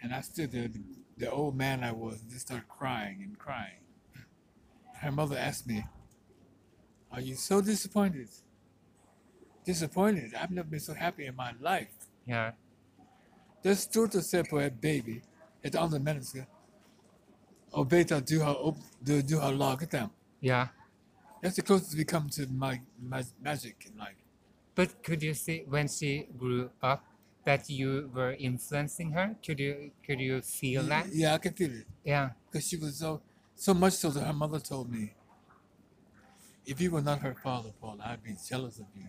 And 0.01 0.13
I 0.13 0.21
stood 0.21 0.51
there, 0.51 0.67
the, 0.67 0.81
the 1.17 1.29
old 1.29 1.57
man 1.57 1.83
I 1.83 1.91
was, 1.91 2.21
and 2.21 2.29
just 2.29 2.47
started 2.47 2.69
crying 2.69 3.21
and 3.21 3.37
crying. 3.37 3.81
Her 5.01 5.11
mother 5.11 5.37
asked 5.37 5.67
me, 5.67 5.85
Are 7.11 7.21
you 7.21 7.35
so 7.35 7.61
disappointed? 7.61 8.29
Disappointed? 9.65 10.33
I've 10.35 10.51
never 10.51 10.69
been 10.69 10.79
so 10.79 10.93
happy 10.93 11.25
in 11.25 11.35
my 11.35 11.51
life. 11.59 11.91
Yeah. 12.27 12.53
Det 13.61 13.69
är 13.69 13.91
to 13.91 14.17
att 14.17 14.25
se 14.25 14.43
på 14.43 14.59
ett 14.59 14.81
baby, 14.81 15.21
ett 15.61 15.75
andra 15.75 15.99
människa, 15.99 16.45
och 17.71 17.93
veta 17.93 18.15
att 18.15 18.27
du 18.27 18.39
har, 18.39 18.67
upp, 18.67 18.77
du, 18.99 19.21
du 19.21 19.37
har 19.37 19.53
lagat 19.53 19.91
dem. 19.91 20.09
Yeah. 20.41 20.67
That's 21.41 21.55
the 21.55 21.61
closest 21.61 21.93
we 21.93 22.03
come 22.03 22.29
to 22.29 22.41
my, 22.41 22.81
my 22.97 23.23
magic 23.43 23.75
in 23.85 23.97
life. 23.97 24.17
But 24.75 25.03
could 25.03 25.23
you 25.23 25.33
see 25.33 25.65
when 25.67 25.87
she 25.87 26.27
grew 26.37 26.69
up 26.81 27.01
that 27.45 27.69
you 27.69 28.09
were 28.13 28.35
influencing 28.35 29.11
her? 29.13 29.35
Could 29.45 29.59
you 29.59 29.91
could 30.05 30.21
you 30.21 30.41
feel 30.41 30.83
that? 30.83 31.07
Yeah, 31.13 31.35
I 31.35 31.37
can 31.37 31.53
feel 31.53 31.71
it. 31.71 31.87
Yeah. 32.05 32.29
Because 32.45 32.67
she 32.67 32.77
was 32.77 32.97
so, 32.97 33.21
so 33.55 33.73
much 33.73 33.93
so 33.93 34.09
that 34.09 34.23
her 34.23 34.33
mother 34.33 34.59
told 34.59 34.89
me, 34.89 35.13
if 36.69 36.79
you 36.79 36.91
were 36.91 37.01
not 37.01 37.19
her 37.19 37.33
father, 37.33 37.71
Paul, 37.81 37.97
I'd 38.03 38.23
be 38.23 38.35
jealous 38.47 38.79
of 38.79 38.85
you. 38.95 39.07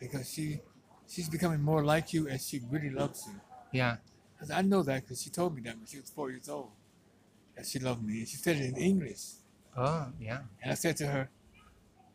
Because 0.00 0.28
she, 0.32 0.60
she's 1.08 1.28
becoming 1.28 1.62
more 1.62 1.84
like 1.84 2.12
you 2.12 2.28
and 2.28 2.40
she 2.40 2.60
really 2.70 2.90
loves 2.90 3.24
you. 3.26 3.40
Yeah. 3.72 3.96
'Cause 4.38 4.50
I 4.50 4.60
know 4.62 4.82
that 4.82 5.02
because 5.02 5.22
she 5.22 5.30
told 5.30 5.54
me 5.54 5.62
that 5.62 5.76
when 5.78 5.86
she 5.86 5.98
was 5.98 6.10
four 6.10 6.30
years 6.30 6.48
old. 6.48 6.70
That 7.56 7.66
she 7.66 7.78
loved 7.78 8.04
me. 8.04 8.18
And 8.18 8.28
she 8.28 8.36
said 8.36 8.56
it 8.56 8.64
in 8.64 8.76
English. 8.76 9.22
Oh, 9.76 10.08
yeah. 10.20 10.40
And 10.62 10.72
I 10.72 10.74
said 10.74 10.96
to 10.98 11.06
her, 11.06 11.30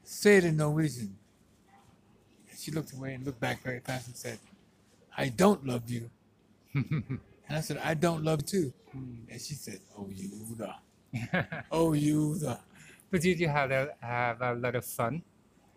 say 0.04 0.38
it 0.38 0.46
in 0.46 0.58
Norwegian. 0.58 1.18
And 2.50 2.60
she 2.60 2.72
looked 2.72 2.94
away 2.94 3.14
and 3.16 3.26
looked 3.26 3.40
back 3.40 3.64
very 3.64 3.80
fast 3.80 4.08
and 4.08 4.16
said, 4.16 4.40
I 5.18 5.30
don't 5.30 5.66
love 5.66 5.90
you. 5.90 6.10
and 6.74 7.20
I 7.50 7.62
said, 7.62 7.78
I 7.84 7.94
don't 7.96 8.24
love 8.24 8.42
you 8.42 8.48
too. 8.48 8.74
And 8.94 9.42
she 9.42 9.56
said, 9.56 9.80
Oh, 9.98 10.10
you 10.14 10.30
the. 10.58 10.74
Oh, 11.72 11.94
you 11.94 12.38
the. 12.38 12.60
But 13.12 13.22
did 13.22 13.40
you 13.40 13.50
have 13.50 13.72
a, 13.72 13.94
have 14.00 14.42
a 14.42 14.54
lot 14.56 14.76
of 14.76 14.86
fun 14.86 15.22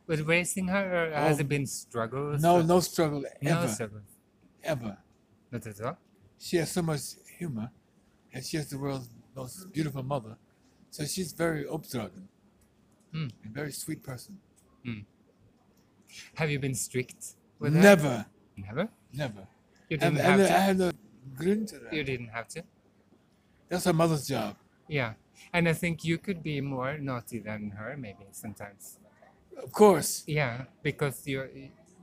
with 0.07 0.21
raising 0.23 0.69
her, 0.69 1.09
or 1.09 1.11
has 1.15 1.39
Oh, 1.39 1.41
it 1.41 1.49
been 1.49 1.67
struggles? 1.67 2.41
No, 2.43 2.63
no 2.63 2.81
struggle 2.81 3.23
no 3.43 3.51
ever. 3.61 3.69
struggles. 3.69 4.03
Ever. 4.63 4.97
Not 5.51 5.67
at 5.67 5.81
all. 5.81 5.99
She 6.39 6.57
has 6.59 6.71
so 6.71 6.83
much 6.83 7.01
humor 7.39 7.71
and 8.33 8.45
she 8.45 8.57
has 8.57 8.69
the 8.71 8.79
world's 8.79 9.09
most 9.35 9.73
beautiful 9.73 10.03
mother. 10.03 10.37
So 10.91 11.05
she's 11.05 11.33
very 11.33 11.65
uppdragen 11.65 12.29
Mm. 13.15 13.31
and 13.45 13.55
very 13.55 13.71
sweet 13.73 14.03
person. 14.03 14.39
Have 16.35 16.51
you 16.51 16.59
been 16.59 16.75
strict 16.75 17.35
with 17.59 17.75
her? 17.75 17.81
Never, 17.81 18.27
Never. 18.57 18.89
never. 19.13 19.47
You 19.89 19.97
didn't 19.97 20.19
and 20.19 20.27
have 20.27 20.41
I 20.41 20.43
to. 20.47 20.53
had 20.53 20.79
no 20.79 20.93
grund 21.37 21.69
to 21.69 21.81
You 21.93 22.05
didn't 22.05 22.29
have 22.29 22.49
to. 22.49 22.63
That's 23.69 23.85
her 23.85 23.93
mother's 23.93 24.27
job. 24.29 24.57
Yeah. 24.89 25.15
And 25.53 25.69
I 25.69 25.73
think 25.73 26.05
you 26.05 26.19
could 26.19 26.43
be 26.43 26.61
more 26.61 26.99
naughty 26.99 27.39
than 27.39 27.71
her, 27.71 27.97
maybe 27.97 28.27
sometimes. 28.33 28.99
Of 29.63 29.73
course. 29.73 30.25
Yeah, 30.27 30.65
because 30.83 31.27
you 31.27 31.49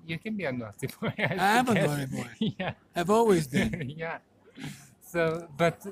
you 0.05 0.17
can 0.17 0.35
be 0.35 0.45
a 0.45 0.51
naughty 0.51 0.87
boy. 1.01 1.13
I, 1.17 1.35
I 1.37 1.51
am 1.59 1.67
a 1.69 1.73
naughty 1.73 2.05
boy. 2.05 2.27
yeah, 2.59 2.73
I've 2.95 3.09
always 3.09 3.47
been 3.47 3.89
yeah. 3.97 4.19
So, 5.01 5.47
but 5.57 5.85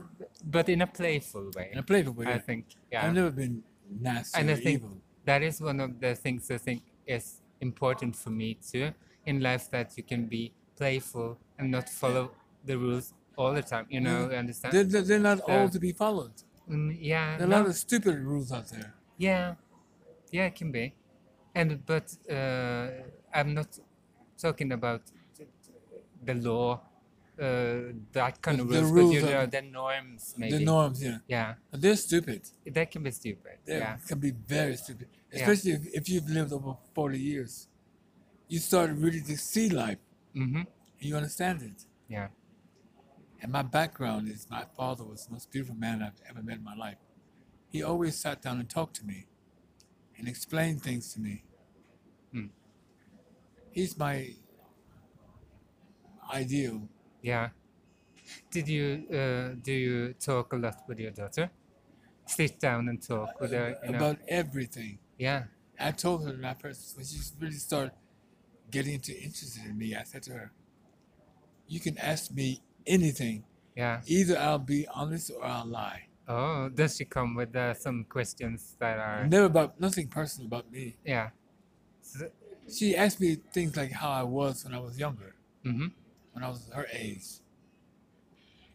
but 0.43 0.69
in 0.69 0.81
a 0.81 0.87
playful 0.87 1.51
way, 1.55 1.69
in 1.73 1.77
a 1.79 1.83
playful 1.83 2.13
way. 2.13 2.25
I 2.27 2.39
think. 2.39 2.65
Yeah. 2.91 3.05
I've 3.05 3.13
never 3.13 3.31
been 3.31 3.63
nasty 3.89 4.39
And 4.39 4.49
I 4.51 4.55
think- 4.55 4.81
evil. 4.83 4.97
that 5.25 5.41
is 5.43 5.61
one 5.61 5.79
of 5.79 5.99
the 5.99 6.15
things 6.15 6.49
I 6.49 6.57
think 6.57 6.81
is 7.05 7.41
important 7.61 8.15
for 8.15 8.29
me 8.29 8.57
too 8.71 8.91
in 9.25 9.41
life 9.41 9.69
that 9.71 9.97
you 9.97 10.03
can 10.03 10.25
be 10.25 10.53
playful 10.77 11.37
and 11.57 11.69
not 11.71 11.89
follow 11.89 12.31
the 12.65 12.77
rules 12.77 13.13
all 13.37 13.53
the 13.53 13.61
time. 13.61 13.85
You 13.89 14.01
know, 14.01 14.29
mm. 14.31 14.39
understand? 14.39 14.73
They're, 14.73 15.01
they're 15.01 15.19
not 15.19 15.39
Yeah. 15.47 15.61
all 15.61 15.69
to 15.69 15.79
be 15.79 15.91
followed. 15.91 16.33
Mm, 16.69 16.97
yeah. 16.99 17.37
There 17.37 17.47
are 17.47 17.51
a 17.51 17.55
no, 17.55 17.57
lot 17.61 17.67
of 17.67 17.75
stupid 17.75 18.15
rules 18.19 18.51
out 18.51 18.67
there. 18.69 18.93
yeah. 19.17 19.55
Yeah, 20.31 20.45
it 20.45 20.55
can 20.55 20.71
be. 20.71 20.93
And 21.55 21.83
but 21.85 22.07
uh, 22.29 22.87
I'm 23.33 23.53
not 23.55 23.79
talking 24.37 24.71
about 24.71 25.01
the 26.23 26.35
law, 26.35 26.81
uh, 27.41 27.93
that 28.11 28.39
kind 28.41 28.59
of 28.61 28.67
The- 28.69 28.81
the 28.81 28.85
rules, 28.85 29.09
but 29.09 29.15
you 29.15 29.21
know 29.21 29.41
of- 29.43 29.51
the 29.51 29.61
norms 29.63 30.35
maybe. 30.37 30.57
The 30.57 30.65
norms, 30.65 31.01
yeah. 31.03 31.17
Yeah, 31.27 31.55
But 31.71 31.81
they're 31.81 31.95
stupid. 31.95 32.41
that 32.75 32.91
can 32.91 33.01
be 33.01 33.11
stupid. 33.11 33.57
They 33.65 33.77
yeah. 33.79 33.97
can 34.07 34.19
be 34.19 34.31
very 34.31 34.75
stupid. 34.77 35.07
Yeah. 35.31 35.39
Especially 35.39 35.71
if, 35.71 35.81
if 35.99 36.09
you've 36.09 36.29
lived 36.29 36.53
over 36.53 36.75
40 36.93 37.19
years. 37.19 37.67
You 38.47 38.59
start 38.59 38.91
really 38.91 39.21
to 39.21 39.35
see 39.37 39.69
life 39.69 39.97
Mm-hmm. 40.35 40.57
and 40.57 40.67
you 41.09 41.15
understand 41.15 41.63
it. 41.63 41.85
Yeah. 42.07 42.27
And 43.41 43.51
my 43.51 43.61
background 43.61 44.27
is 44.29 44.47
my 44.49 44.65
father 44.75 45.03
was 45.03 45.25
the 45.25 45.33
most 45.33 45.51
beautiful 45.51 45.75
man 45.75 46.01
I've 46.01 46.21
ever 46.29 46.41
met 46.43 46.57
in 46.57 46.63
my 46.63 46.75
life. 46.75 46.97
He 47.71 47.83
always 47.83 48.15
sat 48.17 48.41
down 48.41 48.59
and 48.59 48.69
talked 48.69 48.95
to 48.97 49.05
me 49.05 49.27
and 50.17 50.27
explained 50.27 50.81
things 50.81 51.13
to 51.13 51.19
me. 51.21 51.43
Hmm. 52.33 52.47
He's 53.71 53.97
my 53.97 54.31
ideal. 56.33 56.87
Yeah. 57.21 57.49
Did 58.51 58.67
you 58.67 59.05
uh, 59.11 59.55
do 59.61 59.71
you 59.71 60.13
talk 60.13 60.53
a 60.53 60.57
lot 60.57 60.83
with 60.87 60.99
your 60.99 61.11
daughter? 61.11 61.49
Sit 62.25 62.59
down 62.59 62.89
and 62.89 63.01
talk 63.01 63.39
with 63.39 63.51
her. 63.51 63.77
You 63.83 63.91
know? 63.91 63.97
about 63.97 64.17
everything. 64.27 64.99
yeah. 65.17 65.43
I 65.81 65.91
told 65.91 66.25
her 66.25 66.37
I 66.43 66.55
first, 66.55 66.97
when 66.97 67.05
she 67.05 67.17
really 67.39 67.53
started 67.53 67.93
getting 68.69 68.95
into 68.95 69.13
interested 69.13 69.63
in 69.65 69.77
me, 69.77 69.95
I 69.95 70.03
said 70.03 70.23
to 70.23 70.33
her, 70.33 70.51
"You 71.67 71.79
can 71.79 71.97
ask 71.97 72.31
me 72.33 72.61
anything. 72.85 73.43
Yeah. 73.75 74.01
Either 74.05 74.37
I'll 74.37 74.59
be 74.59 74.87
honest 74.93 75.31
or 75.31 75.45
I'll 75.45 75.65
lie. 75.65 76.07
Oh, 76.27 76.69
does 76.69 76.95
she 76.97 77.05
come 77.05 77.35
with 77.35 77.55
uh, 77.55 77.73
some 77.73 78.05
questions 78.07 78.75
that 78.79 78.99
are? 78.99 79.25
Never 79.25 79.45
about 79.45 79.79
nothing 79.79 80.07
personal 80.07 80.47
about 80.47 80.71
me. 80.71 80.95
Yeah. 81.03 81.29
So, 82.01 82.29
She 82.71 82.95
asked 82.95 83.19
me 83.19 83.37
things 83.51 83.75
like 83.75 83.91
how 83.91 84.11
I 84.11 84.23
was 84.23 84.63
when 84.63 84.75
I 84.75 84.79
was 84.79 84.99
younger, 84.99 85.33
mm-hmm. 85.65 85.87
when 86.33 86.43
I 86.43 86.49
was 86.49 86.69
her 86.73 86.85
age. 86.93 87.41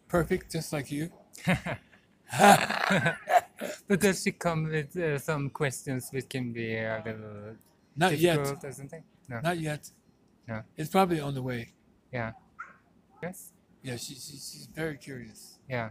Perfect, 0.08 0.50
just 0.50 0.72
like 0.72 0.90
you. 0.90 1.10
but 3.88 4.00
does 4.00 4.22
she 4.22 4.32
come 4.32 4.64
with 4.64 4.96
uh, 4.96 5.18
some 5.18 5.50
questions 5.50 6.08
which 6.10 6.28
can 6.28 6.52
be 6.52 6.74
a 6.74 7.02
little 7.04 7.54
Not 7.96 8.18
yet. 8.18 8.38
or 8.38 8.72
something? 8.72 9.04
No. 9.28 9.40
Not 9.40 9.58
yet. 9.58 9.90
No. 10.48 10.62
It's 10.76 10.90
probably 10.90 11.20
on 11.20 11.34
the 11.34 11.42
way. 11.42 11.72
Yeah. 12.12 12.32
Yes. 13.22 13.53
Yeah, 13.84 13.96
she, 13.96 14.14
she 14.14 14.32
she's 14.38 14.68
very 14.74 14.96
curious. 14.98 15.58
Yeah. 15.70 15.90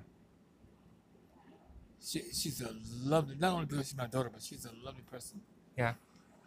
She, 2.04 2.22
she's 2.34 2.62
a 2.62 2.72
lovely, 3.04 3.36
not 3.40 3.54
only 3.54 3.68
because 3.68 3.88
she's 3.88 3.98
my 3.98 4.08
daughter, 4.08 4.32
but 4.34 4.42
she's 4.44 4.66
a 4.66 4.72
lovely 4.86 5.04
person. 5.04 5.42
Yeah. 5.78 5.94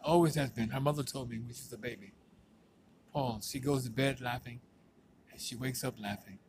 Always 0.03 0.35
has 0.35 0.51
been. 0.51 0.69
Her 0.69 0.81
mother 0.81 1.03
told 1.03 1.29
me 1.31 1.37
when 1.39 1.47
she 1.47 1.63
was 1.63 1.73
a 1.73 1.77
baby. 1.77 2.13
Paul, 3.13 3.41
she 3.43 3.59
goes 3.59 3.85
to 3.85 3.91
bed 3.91 4.21
laughing 4.21 4.59
and 5.31 5.41
she 5.41 5.55
wakes 5.55 5.83
up 5.83 5.95
laughing. 5.99 6.39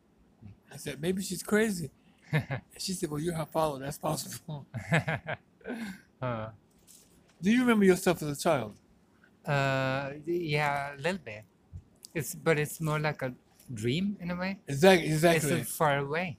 I 0.71 0.77
said, 0.77 1.01
maybe 1.01 1.21
she's 1.23 1.43
crazy. 1.43 1.91
And 2.31 2.61
she 2.77 2.93
said, 2.93 3.09
well, 3.11 3.19
you're 3.21 3.35
her 3.35 3.47
father. 3.47 3.79
That's 3.79 3.97
possible. 3.97 4.67
Do 7.41 7.51
you 7.51 7.61
remember 7.61 7.85
yourself 7.85 8.21
as 8.21 8.37
a 8.37 8.41
child? 8.41 8.75
uh, 9.45 10.11
yeah, 10.25 10.95
a 10.95 10.97
little 10.97 11.19
bit. 11.23 11.43
It's 12.13 12.35
but 12.35 12.59
it's 12.59 12.81
more 12.81 12.99
like 12.99 13.21
a 13.23 13.33
dream 13.73 14.17
in 14.19 14.31
a 14.31 14.35
way. 14.35 14.59
Exactly. 14.67 15.07
Exactly. 15.07 15.61
uh, 15.61 15.63
far 15.63 15.97
away, 15.99 16.37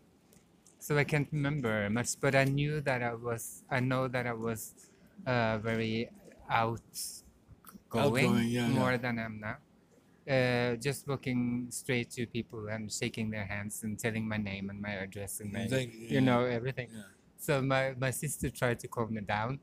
so 0.78 0.96
I 0.98 1.04
can't 1.04 1.28
remember 1.32 1.88
much. 1.90 2.20
But 2.20 2.34
I 2.34 2.44
knew 2.44 2.80
that 2.82 3.02
I 3.02 3.14
was. 3.14 3.62
I 3.70 3.80
know 3.80 4.08
that 4.08 4.26
I 4.26 4.32
was 4.32 4.74
uh, 5.26 5.58
very 5.58 6.10
outgoing, 6.48 7.24
Outgoing, 7.94 8.34
yeah, 8.48 8.66
yeah. 8.66 8.68
more 8.68 8.98
than 8.98 9.18
I 9.18 9.22
am 9.24 9.40
now. 9.40 9.56
Uh, 10.28 10.76
just 10.76 11.08
walking 11.08 11.66
straight 11.70 12.10
to 12.10 12.26
people 12.26 12.68
and 12.68 12.92
shaking 12.92 13.30
their 13.30 13.44
hands 13.44 13.82
and 13.82 13.98
telling 13.98 14.28
my 14.28 14.36
name 14.36 14.70
and 14.70 14.80
my 14.80 14.90
address 14.90 15.40
and 15.40 15.52
my, 15.52 15.60
Exactly, 15.60 16.06
you 16.08 16.20
know 16.20 16.44
everything. 16.44 16.88
Yeah. 16.92 17.02
So 17.38 17.62
my, 17.62 17.94
my 17.98 18.10
sister 18.10 18.50
tried 18.50 18.78
to 18.80 18.88
calm 18.88 19.14
me 19.14 19.22
down. 19.22 19.58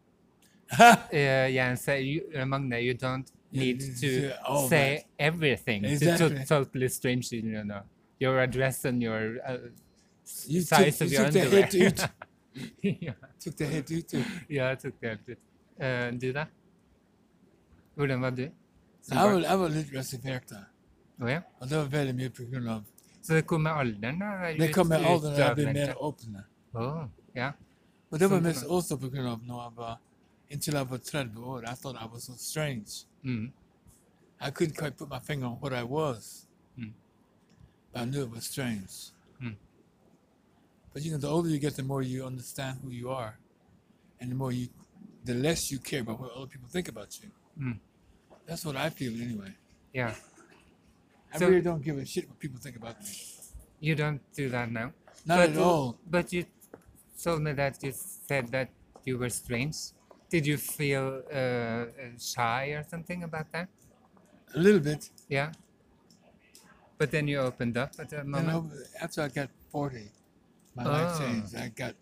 yeah. 0.78 0.96
Uh, 1.14 1.48
yeah, 1.48 1.70
and 1.70 1.80
say, 1.80 2.02
you, 2.02 2.24
Magne, 2.46 2.82
you 2.82 2.94
don't 2.94 3.30
Yeah, 3.30 3.37
need 3.52 3.82
you 3.82 3.94
to 3.94 4.08
say 4.30 4.36
all 4.46 4.68
say 4.70 4.96
that. 4.98 5.06
everything 5.20 5.84
to, 5.84 5.90
Exactly. 5.90 6.30
to 6.40 6.46
totally 6.46 6.90
strangers. 6.90 7.32
You 7.32 7.64
know, 7.64 7.82
your 8.20 8.40
address 8.40 8.86
and 8.86 9.02
your 9.02 9.38
uh, 9.46 9.58
s- 10.26 10.46
You 10.50 10.62
size 10.62 10.98
took- 10.98 11.08
of 11.08 11.12
you 11.14 11.18
your 11.20 11.32
took 11.32 11.34
the 11.34 11.42
underwear. 11.42 11.66
hit 11.66 11.98
to 11.98 12.10
eat. 12.88 13.02
ja, 13.02 13.14
Took 13.40 13.56
the 13.56 13.66
hit 13.66 13.92
you 13.92 14.02
too. 14.02 14.24
ja, 14.50 14.68
jeg 14.70 14.80
tok 14.80 14.94
det 15.02 15.10
helt 15.10 15.30
ut. 15.30 15.38
Eh, 15.80 16.12
du, 16.20 16.32
da? 16.34 16.46
Hvordan 17.96 18.22
var 18.22 18.30
du? 18.32 18.48
som 19.02 19.18
Jeg 19.18 19.24
barn? 19.24 19.34
var, 19.34 19.42
jeg 19.50 19.60
var 19.60 19.70
litt 19.70 19.94
reservert 19.96 20.50
da. 20.50 20.64
Å, 21.22 21.30
ja. 21.32 21.42
Og 21.62 21.70
det 21.70 21.78
var 21.78 21.88
veldig 21.94 22.16
mye 22.18 22.30
på 22.30 22.46
grunn 22.52 22.68
av 22.70 22.84
Så 23.22 23.34
det 23.34 23.46
kom 23.50 23.64
med 23.64 23.74
alderen, 23.74 24.20
da? 24.20 24.32
eller 24.50 24.60
Det 24.68 24.74
kom 24.74 24.88
med 24.90 25.02
ut- 25.02 25.08
alderen 25.08 25.34
da 25.38 25.46
jeg 25.48 25.56
ble 25.56 25.64
utadvendte? 25.64 25.88
mer 25.88 26.04
åpne. 26.10 26.44
Å, 26.74 27.10
ja. 27.36 27.52
Og 28.12 28.20
det 28.20 28.28
var 28.30 28.38
Sånn 28.38 28.44
mest 28.44 28.62
kan 28.62 28.70
også 28.78 28.98
på 29.02 29.10
grunn 29.12 29.26
av 29.28 29.42
når 29.48 29.64
jeg 29.64 29.74
var 29.78 29.98
Until 30.50 30.78
I 30.78 30.84
was 30.84 31.02
30 31.02 31.44
år. 31.44 31.64
I 31.68 31.74
thought 31.76 31.98
I 32.02 32.06
was 32.08 32.24
so 32.24 32.34
strange. 32.38 33.04
Mm. 33.28 33.52
I 34.40 34.50
couldn't 34.52 34.78
quite 34.78 34.96
put 34.98 35.10
my 35.10 35.20
finger 35.20 35.48
on 35.48 35.54
what 35.54 35.74
I 35.74 35.84
was. 35.84 36.46
Mm. 36.80 36.92
But 37.92 38.02
I 38.02 38.06
knew 38.06 38.22
it 38.24 38.32
was 38.32 38.46
strange. 38.46 39.12
Mm. 39.44 39.56
But 40.94 41.02
you 41.04 41.12
know, 41.12 41.18
the 41.18 41.28
older 41.28 41.50
you 41.50 41.60
get, 41.60 41.76
the 41.76 41.84
more 41.84 42.02
you 42.02 42.26
understand 42.26 42.80
who 42.84 42.90
you 42.90 43.10
are. 43.10 43.38
And 44.20 44.32
the 44.32 44.36
more 44.36 44.52
you, 44.52 44.68
the 45.26 45.34
less 45.34 45.72
you 45.72 45.80
care 45.80 46.02
about 46.02 46.20
what 46.20 46.32
other 46.32 46.48
people 46.48 46.68
think 46.70 46.88
about 46.88 47.10
you. 47.22 47.30
Mm. 47.62 47.78
That's 48.46 48.66
what 48.66 48.76
I 48.76 48.90
feel 48.90 49.14
anyway. 49.22 49.54
Yeah. 49.94 50.14
I 51.34 51.38
So- 51.38 51.48
really 51.50 51.62
don't 51.62 51.84
give 51.84 51.98
a 51.98 52.06
shit 52.06 52.28
what 52.30 52.40
people 52.40 52.60
think 52.60 52.78
about 52.78 53.02
me. 53.04 53.10
You 53.80 53.96
don't 53.96 54.22
do 54.34 54.50
that 54.50 54.72
now? 54.72 54.94
Not 55.26 55.38
but, 55.38 55.50
at 55.50 55.58
all. 55.58 55.98
But 56.10 56.34
you 56.34 56.46
told 57.22 57.42
me 57.42 57.52
that 57.54 57.84
you 57.84 57.92
said 57.94 58.48
that 58.50 58.70
you 59.04 59.18
were 59.18 59.30
strange. 59.30 59.76
Did 60.30 60.46
you 60.46 60.58
feel 60.58 61.24
uh, 61.32 61.36
uh, 61.38 61.86
shy 62.20 62.66
or 62.78 62.84
something 62.84 63.24
about 63.24 63.52
that? 63.54 63.70
A 64.56 64.60
little 64.60 64.80
bit. 64.82 65.10
Yeah. 65.30 65.52
But 66.98 67.12
then 67.12 67.28
you 67.28 67.40
opened 67.40 67.78
up 67.78 67.92
at 68.00 68.12
You 68.12 68.24
moment. 68.24 68.74
after 69.00 69.22
I 69.22 69.28
got 69.30 69.50
40, 69.72 70.12
my 70.76 70.84
life 70.84 71.12
Oh. 71.16 71.20
changed. 71.20 71.56
I 71.56 71.70
got, 71.70 71.96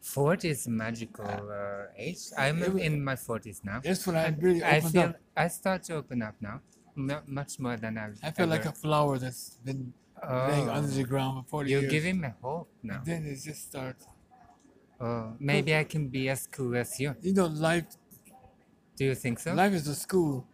40 0.00 0.48
is 0.48 0.66
a 0.66 0.70
magical 0.70 1.26
uh, 1.26 1.86
age. 1.96 2.18
I'm 2.36 2.62
It 2.62 2.72
wa- 2.72 2.80
in 2.80 3.04
my 3.04 3.14
40s 3.14 3.62
now. 3.64 3.80
that's 3.84 4.06
when 4.06 4.16
I 4.16 4.28
really 4.40 4.64
I 4.64 4.80
feel 4.80 5.02
up. 5.02 5.16
I 5.36 5.48
start 5.48 5.82
to 5.84 5.94
open 5.96 6.22
up 6.22 6.34
now, 6.40 6.60
mu- 6.94 7.20
much 7.26 7.58
more 7.60 7.76
than 7.76 7.98
I've. 7.98 8.18
I 8.22 8.30
feel 8.30 8.46
like 8.48 8.64
a 8.64 8.72
flower 8.72 9.18
that's 9.18 9.58
been 9.64 9.92
laying 10.48 10.68
under 10.68 10.88
the 10.90 11.02
Oh, 11.02 11.04
ground 11.04 11.44
for 11.46 11.50
40 11.50 11.70
you're 11.70 11.80
years. 11.82 11.92
giving 11.92 12.20
me 12.20 12.28
hope 12.40 12.68
now. 12.82 12.96
And 12.98 13.06
then 13.06 13.26
it 13.26 13.36
just 13.40 13.68
starts. 13.68 14.06
Oh, 15.02 15.32
maybe 15.40 15.74
I 15.76 15.82
can 15.84 16.06
be 16.08 16.28
as 16.28 16.46
cool 16.46 16.76
as 16.76 16.98
you. 17.00 17.16
You 17.20 17.34
know, 17.34 17.46
life 17.46 17.86
Do 18.96 19.04
you 19.04 19.14
think 19.16 19.40
so? 19.40 19.52
life 19.52 19.72
is 19.72 19.88
a 19.88 19.94
school. 19.96 20.46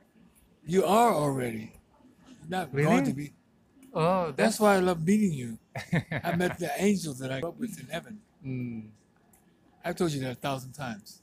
You 0.64 0.84
are 0.84 1.12
already. 1.14 1.72
You're 2.40 2.48
not 2.48 2.72
going 2.72 2.87
Really? 2.88 3.04
to 3.04 3.12
be. 3.12 3.32
Oh, 3.92 4.26
That's 4.26 4.37
that's 4.37 4.61
why 4.61 4.76
I 4.76 4.80
love 4.80 5.04
meeting 5.06 5.32
you. 5.32 5.58
I 6.24 6.34
met 6.37 6.58
the 6.58 6.70
angels 6.78 7.18
that 7.18 7.30
I 7.32 7.40
grew 7.40 7.50
up 7.50 7.58
with 7.58 7.78
in 7.78 7.87
heaven. 7.88 8.20
Mm, 8.44 8.88
I've 9.84 9.96
told 9.96 10.12
you 10.12 10.20
that 10.20 10.32
a 10.32 10.34
thousand 10.34 10.72
times. 10.72 11.20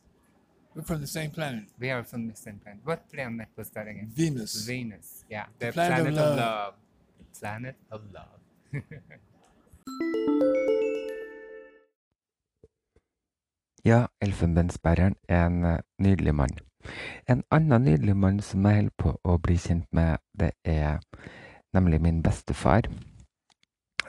We're 0.75 0.83
from 0.83 0.99
the 1.01 1.07
same 1.07 1.31
planet, 1.31 1.65
we 1.79 1.89
are 1.89 2.03
from 2.03 2.27
the 2.27 2.35
same 2.35 2.59
planet. 2.61 2.81
What 2.83 3.09
planet 3.11 3.47
was 3.55 3.69
that 3.71 3.87
again? 3.87 4.09
Venus. 4.13 4.65
Venus. 4.65 5.23
Yeah, 5.29 5.45
the, 5.57 5.71
planet 5.71 6.07
of 6.07 6.13
love. 6.13 6.73
The 7.17 7.39
planet 7.39 7.75
of 7.91 8.01
love. 8.13 8.39
Ja, 13.85 14.05
Elfenbensbæreren 14.21 15.15
er 15.29 15.45
en 15.45 15.63
eh, 15.63 15.79
nydelig 15.99 16.35
mann. 16.35 16.57
En 17.29 17.43
annen 17.51 17.83
nydelig 17.85 18.15
mann 18.17 18.39
som 18.41 18.65
jeg 18.65 18.75
holder 18.75 18.95
på 18.97 19.11
å 19.23 19.35
bli 19.37 19.57
kjent 19.61 19.85
med, 19.93 20.17
det 20.33 20.51
er 20.65 21.03
nemlig 21.73 21.99
min 22.01 22.23
bestefar, 22.25 22.89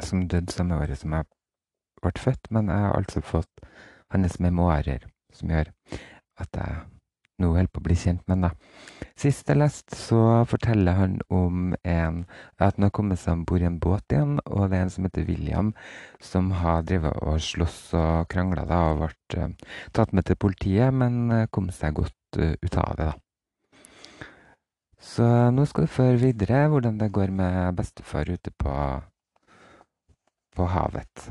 som 0.00 0.24
døde 0.28 0.52
samme 0.52 0.78
året 0.80 1.02
som 1.02 1.12
jeg 1.12 1.28
ble 2.00 2.12
født, 2.16 2.50
men 2.50 2.72
jeg 2.72 2.86
har 2.86 2.96
altså 2.96 3.20
fått 3.20 3.68
hans 4.14 4.40
memoarer, 4.40 5.04
som 5.32 5.52
gjør 5.52 5.68
at 6.40 6.56
jeg 6.56 6.80
nå 7.42 7.50
holder 7.52 7.68
på 7.72 7.82
å 7.82 7.86
bli 7.86 7.96
kjent 7.98 8.22
med. 8.30 8.46
Da. 8.46 8.50
Sist 9.18 9.50
jeg 9.50 9.60
leste, 9.60 9.96
så 9.98 10.20
forteller 10.48 10.96
han 10.96 11.18
om 11.32 11.74
en, 11.82 12.22
at 12.56 12.78
han 12.78 12.88
har 12.88 12.94
kommet 12.96 13.20
seg 13.20 13.36
om 13.36 13.44
bord 13.48 13.64
i 13.64 13.68
en 13.68 13.78
båt 13.82 14.14
igjen, 14.14 14.38
og 14.44 14.70
det 14.70 14.78
er 14.78 14.86
en 14.86 14.94
som 14.94 15.08
heter 15.08 15.26
William, 15.28 15.74
som 16.22 16.50
har 16.62 16.86
drevet 16.88 17.20
og 17.22 17.40
slåss 17.44 17.78
og 17.98 18.26
krangla 18.32 18.64
og 18.64 19.04
ble 19.04 19.44
uh, 19.44 19.76
tatt 19.96 20.16
med 20.16 20.28
til 20.28 20.40
politiet, 20.40 20.94
men 20.94 21.22
uh, 21.32 21.46
kom 21.52 21.70
seg 21.74 21.96
godt 22.00 22.40
uh, 22.40 22.56
ut 22.56 22.80
av 22.82 22.98
det, 22.98 23.12
da. 23.12 23.20
Så 25.06 25.26
nå 25.54 25.62
skal 25.68 25.86
du 25.86 25.92
få 25.92 26.08
videre 26.18 26.64
hvordan 26.72 26.96
det 26.98 27.12
går 27.14 27.30
med 27.30 27.76
bestefar 27.78 28.26
ute 28.32 28.50
på, 28.58 28.72
på 30.56 30.66
havet. 30.72 31.28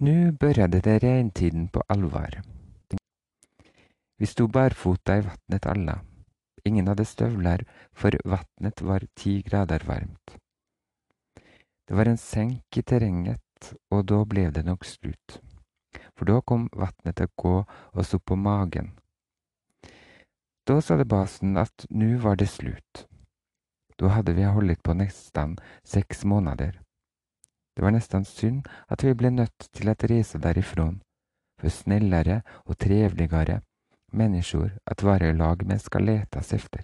Nå 0.00 0.32
børjade 0.32 0.80
det 0.80 1.02
regntiden 1.02 1.68
på 1.68 1.82
alvor. 1.88 2.40
Vi 4.16 4.26
sto 4.26 4.46
barfota 4.48 5.18
i 5.18 5.20
vatnet 5.26 5.66
alle. 5.66 5.98
Ingen 6.64 6.88
hadde 6.88 7.04
støvler, 7.04 7.66
for 7.92 8.16
vatnet 8.24 8.80
var 8.80 9.04
ti 9.14 9.42
grader 9.42 9.84
varmt. 9.84 10.38
Det 11.84 11.98
var 11.98 12.08
en 12.08 12.16
senk 12.16 12.80
i 12.80 12.82
terrenget, 12.82 13.74
og 13.92 14.08
da 14.08 14.24
ble 14.24 14.48
det 14.48 14.64
nok 14.64 14.88
slutt. 14.88 15.36
For 16.16 16.24
da 16.24 16.40
kom 16.40 16.70
vatnet 16.72 17.20
til 17.20 17.28
å 17.28 17.36
gå 17.44 17.56
oss 17.92 18.16
opp 18.16 18.24
på 18.32 18.40
magen. 18.40 18.94
Da 20.64 20.80
sa 20.80 20.96
det 20.96 21.10
basen 21.12 21.60
at 21.60 21.84
nå 21.90 22.14
var 22.24 22.40
det 22.40 22.48
slutt. 22.48 23.04
Da 24.00 24.16
hadde 24.16 24.32
vi 24.32 24.48
holdt 24.48 24.80
på 24.80 24.96
nesten 24.96 25.58
seks 25.84 26.24
måneder. 26.24 26.80
Det 27.80 27.84
var 27.84 27.94
nesten 27.94 28.26
synd 28.28 28.66
at 28.92 29.00
vi 29.00 29.14
ble 29.16 29.30
nødt 29.32 29.70
til 29.72 29.88
å 29.88 29.94
reise 30.10 30.36
derifrån, 30.36 30.98
for 31.56 31.72
snillere 31.72 32.42
og 32.66 32.76
trevligere 32.76 33.62
mennesker 34.12 34.74
at 34.84 35.00
være 35.00 35.30
i 35.30 35.36
lag 35.38 35.64
med 35.64 35.80
skal 35.80 36.04
letes 36.04 36.52
efter. 36.52 36.82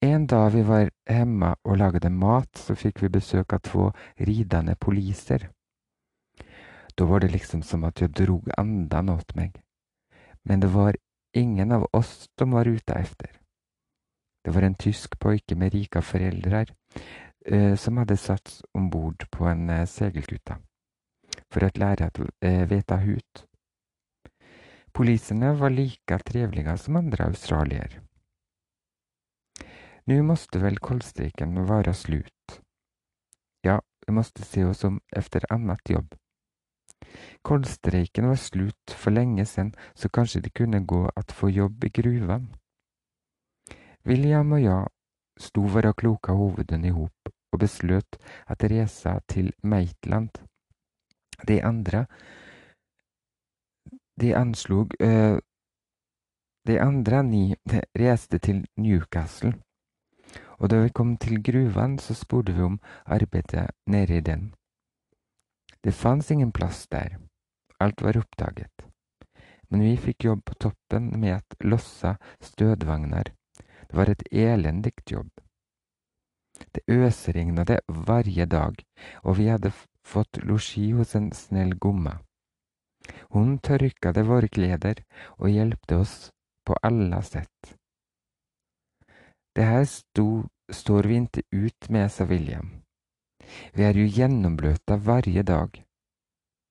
En 0.00 0.24
dag 0.24 0.48
vi 0.56 0.64
var 0.64 0.88
hjemme 0.88 1.52
og 1.68 1.76
lagde 1.82 2.08
mat, 2.08 2.48
så 2.56 2.72
fikk 2.72 3.02
vi 3.04 3.12
besøk 3.18 3.52
av 3.52 3.60
to 3.68 3.90
ridende 4.16 4.78
poliser. 4.80 5.50
Da 6.96 7.04
var 7.04 7.20
det 7.20 7.34
liksom 7.36 7.60
som 7.60 7.84
at 7.84 8.00
jeg 8.00 8.16
drog 8.16 8.48
andan 8.56 9.12
åt 9.18 9.36
meg. 9.36 9.60
Men 10.48 10.64
det 10.64 10.72
var 10.72 10.96
ingen 11.36 11.76
av 11.76 11.90
oss 11.92 12.24
som 12.38 12.56
var 12.56 12.64
ute 12.64 12.96
efter. 13.04 13.36
Det 14.40 14.56
var 14.56 14.64
en 14.64 14.80
tysk 14.80 15.20
pojke 15.20 15.60
med 15.60 15.74
rika 15.76 16.00
foreldre 16.00 16.64
Eh, 16.94 17.29
som 17.76 17.96
hadde 17.96 18.16
satt 18.16 18.60
om 18.74 18.90
bord 18.90 19.24
på 19.30 19.46
en 19.48 19.70
eh, 19.70 19.86
segelskute 19.86 20.58
for 21.50 21.64
å 21.64 21.70
lære 21.74 22.10
å 22.10 22.26
vite 22.26 22.66
veta 22.70 22.96
hut. 23.00 23.44
Polisene 24.92 25.52
var 25.58 25.70
like 25.70 26.18
trevliga 26.26 26.76
som 26.76 26.96
andre 26.96 27.30
australier. 27.30 28.00
Nu 30.04 30.22
måste 30.22 30.58
väl 30.58 30.78
koldstreiken 30.78 31.66
vara 31.66 31.94
slut. 31.94 32.60
Ja, 33.62 33.80
vi 34.06 34.12
måste 34.12 34.42
se 34.42 34.64
oss 34.64 34.84
om 34.84 35.00
efter 35.16 35.52
annat 35.52 35.90
jobb. 35.90 36.14
Koldstreiken 37.42 38.28
var 38.28 38.36
slut 38.36 38.94
for 38.96 39.10
lenge 39.10 39.46
siden, 39.46 39.74
så 39.94 40.08
kanskje 40.08 40.40
det 40.40 40.54
kunne 40.54 40.84
gå 40.84 41.10
at 41.16 41.32
få 41.32 41.50
jobb 41.50 41.84
i 41.84 41.88
gruven. 41.88 42.50
William 44.04 44.52
og 44.52 44.62
jeg 44.62 44.88
sto 45.40 45.62
våra 45.66 45.92
kloka 45.92 46.32
huvuden 46.32 46.84
ihop 46.84 47.28
och 47.52 47.58
beslöt 47.58 48.18
att 48.46 48.64
resa 48.64 49.20
till 49.26 49.52
Maitland. 49.62 50.30
De 51.42 51.62
andra 51.62 52.06
De 54.16 54.34
anslog 54.34 54.94
uh, 55.02 55.38
De 56.64 56.78
andre 56.78 57.22
ni 57.22 57.56
reste 57.98 58.38
til 58.38 58.66
Newcastle, 58.76 59.54
og 60.60 60.68
da 60.68 60.82
vi 60.82 60.92
kom 60.92 61.16
til 61.16 61.40
gruven, 61.42 61.98
så 61.98 62.14
spurte 62.14 62.52
vi 62.52 62.62
om 62.62 62.76
arbeidet 63.04 63.70
nede 63.86 64.16
i 64.16 64.20
den. 64.20 64.54
Det 65.80 65.92
fanns 65.92 66.30
ingen 66.30 66.52
plass 66.52 66.86
der. 66.88 67.16
Alt 67.80 68.02
var 68.02 68.16
oppdaget. 68.16 68.84
Men 69.70 69.80
vi 69.80 69.96
fikk 69.96 70.24
jobb 70.24 70.44
på 70.44 70.54
toppen 70.54 71.20
med 71.20 71.40
å 71.40 71.68
losse 71.72 72.16
stødvogner. 72.40 73.32
Det 73.90 73.96
var 73.96 74.10
et 74.10 74.22
elendig 74.30 74.92
jobb. 75.10 75.30
Det 76.70 76.82
øsregnet 76.86 77.72
hver 77.88 78.46
dag, 78.46 78.76
og 79.22 79.36
vi 79.38 79.48
hadde 79.50 79.72
fått 80.06 80.38
losji 80.46 80.92
hos 80.92 81.16
en 81.18 81.32
snill 81.34 81.74
gomma. 81.74 82.20
Hun 83.34 83.58
tørket 83.58 84.22
våre 84.28 84.48
kleder 84.48 85.02
og 85.38 85.50
hjelpte 85.50 85.98
oss 86.04 86.30
på 86.66 86.76
alle 86.86 87.22
sett. 87.26 87.74
Det 89.58 89.66
her 89.66 89.84
sto, 89.84 90.46
står 90.70 91.10
vi 91.10 91.18
ikke 91.24 91.42
ut 91.50 91.90
med, 91.90 92.10
sa 92.14 92.24
William. 92.30 92.70
Vi 93.74 93.82
er 93.82 93.98
jo 93.98 94.06
gjennombløta 94.06 95.00
hver 95.02 95.26
dag. 95.42 95.82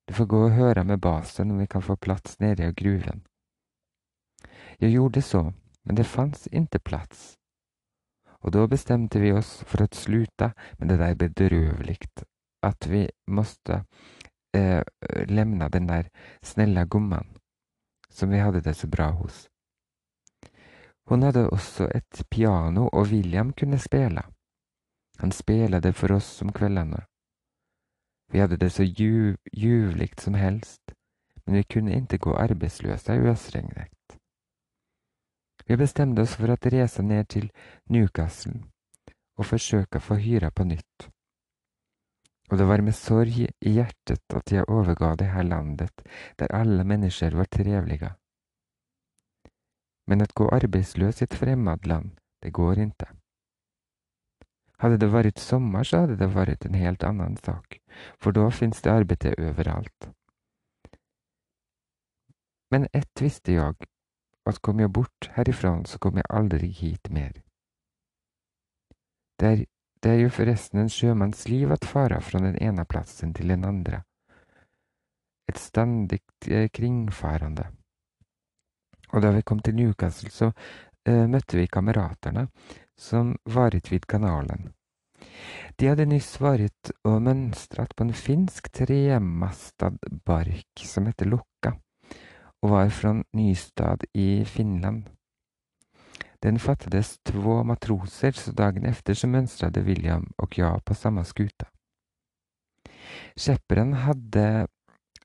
Du 0.08 0.14
får 0.14 0.26
gå 0.26 0.44
og 0.46 0.56
høre 0.56 0.84
med 0.84 1.00
basen 1.04 1.50
om 1.50 1.58
vi 1.60 1.66
kan 1.66 1.82
få 1.82 1.96
plass 1.96 2.40
nede 2.40 2.64
i 2.64 2.72
gruven. 2.72 3.26
Jeg 4.80 4.96
gjorde 4.96 5.22
så, 5.22 5.52
men 5.84 5.96
det 5.96 6.04
fanns 6.04 6.46
ikke 6.52 6.78
plass. 6.78 7.34
Og 8.40 8.52
da 8.52 8.66
bestemte 8.66 9.20
vi 9.20 9.32
oss 9.32 9.60
for 9.68 9.84
å 9.84 9.92
sluta 9.92 10.52
med 10.78 10.88
det 10.88 10.98
der 11.00 11.14
bedrövligt. 11.14 12.24
At 12.62 12.86
vi 12.86 13.06
måtte 13.26 13.84
eh, 14.56 14.82
lämna 15.26 15.68
den 15.68 15.86
der 15.86 16.08
snälla 16.42 16.84
gumman 16.84 17.36
som 18.10 18.30
vi 18.30 18.38
hadde 18.38 18.60
det 18.60 18.74
så 18.74 18.86
bra 18.86 19.10
hos. 19.10 19.48
Hun 21.08 21.22
hadde 21.22 21.48
også 21.50 21.88
et 21.94 22.22
piano, 22.30 22.88
og 22.92 23.06
William 23.10 23.52
kunne 23.52 23.78
spela. 23.78 24.22
Han 25.18 25.32
spelade 25.32 25.92
for 25.92 26.12
oss 26.12 26.42
om 26.42 26.52
kveldene. 26.52 27.04
Vi 28.32 28.38
hadde 28.38 28.56
det 28.56 28.70
så 28.70 28.82
ljuv, 28.82 29.36
ljuvligt 29.52 30.20
som 30.20 30.34
helst, 30.34 30.94
men 31.46 31.56
vi 31.56 31.62
kunne 31.62 31.96
ikke 31.96 32.18
gå 32.18 32.36
arbeidsløse 32.36 33.14
i 33.14 33.26
øsregnet. 33.32 33.90
Vi 35.70 35.76
bestemte 35.78 36.24
oss 36.26 36.32
for 36.34 36.50
å 36.50 36.56
reise 36.66 37.02
ned 37.06 37.28
til 37.30 37.44
Newcastle 37.94 38.56
og 39.38 39.46
forsøke 39.46 40.00
å 40.00 40.02
få 40.02 40.16
hyra 40.18 40.48
på 40.50 40.64
nytt. 40.66 41.04
Og 42.50 42.58
det 42.58 42.66
var 42.66 42.82
med 42.82 42.96
sorg 42.98 43.36
i 43.38 43.74
hjertet 43.76 44.34
at 44.34 44.50
jeg 44.50 44.66
overga 44.66 45.12
det 45.20 45.28
her 45.30 45.46
landet, 45.46 46.02
der 46.42 46.50
alle 46.58 46.82
mennesker 46.82 47.36
var 47.38 47.46
trevlige. 47.54 48.10
Men 50.10 50.26
å 50.26 50.28
gå 50.34 50.48
arbeidsløs 50.58 51.22
i 51.22 51.28
et 51.28 51.38
fremmedland, 51.38 52.18
det 52.42 52.50
går 52.58 52.82
ikke. 52.88 53.06
Hadde 54.82 54.98
det 54.98 55.12
vært 55.14 55.38
sommer, 55.38 55.86
så 55.86 56.02
hadde 56.02 56.18
det 56.18 56.32
vært 56.34 56.66
en 56.66 56.80
helt 56.82 57.06
annen 57.06 57.38
sak, 57.38 57.78
for 58.18 58.34
da 58.34 58.50
finnes 58.50 58.82
det 58.82 58.90
arbeid 58.90 59.30
overalt. 59.38 60.10
Men 62.74 62.90
ett 62.90 63.22
visste 63.22 63.54
jeg, 63.54 63.89
at 64.50 64.60
kom 64.62 64.80
jeg 64.82 64.92
bort 64.92 65.30
herifra, 65.36 65.72
så 65.86 65.98
kom 66.02 66.18
jeg 66.20 66.28
aldri 66.28 66.70
hit 66.74 67.10
mer. 67.14 67.32
Det 69.40 69.48
er, 69.48 69.64
det 70.02 70.12
er 70.12 70.22
jo 70.24 70.32
forresten 70.34 70.82
en 70.82 70.92
sjømanns 70.92 71.46
liv 71.48 71.72
at 71.72 71.86
fara 71.88 72.20
fra 72.20 72.42
den 72.42 72.58
ene 72.60 72.84
plassen 72.84 73.32
til 73.36 73.52
den 73.52 73.64
andre. 73.64 74.02
Et 75.48 75.58
stendig 75.58 76.20
eh, 76.46 76.68
kringfarende. 76.68 77.70
Og 79.10 79.24
da 79.24 79.32
vi 79.34 79.42
kom 79.42 79.62
til 79.64 79.74
Newcastle, 79.74 80.30
så 80.30 80.52
uh, 80.52 81.26
møtte 81.26 81.58
vi 81.58 81.66
kameratene 81.66 82.46
som 82.94 83.32
varet 83.50 83.90
vid 83.90 84.06
kanalen. 84.06 84.68
De 85.80 85.88
hadde 85.88 86.06
nyss 86.06 86.36
vært 86.40 86.92
og 87.08 87.18
mønstret 87.24 87.96
på 87.96 88.06
en 88.06 88.14
finsk 88.14 88.70
tremastad 88.76 89.98
bark 90.28 90.84
som 90.86 91.08
heter 91.10 91.26
Lukka 91.26 91.74
og 92.62 92.70
var 92.70 92.88
fra 92.88 93.14
Nystad 93.32 94.04
i 94.14 94.44
Finland. 94.44 95.08
Den 96.42 96.58
fattades 96.58 97.18
två 97.18 97.64
matroser, 97.64 98.32
så 98.32 98.52
dagen 98.52 98.84
efter 98.84 99.14
så 99.14 99.26
mönstrade 99.26 99.80
William 99.80 100.32
och 100.36 100.58
jag 100.58 100.84
på 100.84 100.94
samma 100.94 101.24
skuta. 101.24 101.66
Skepperen 103.36 103.92
hadde, 103.92 104.66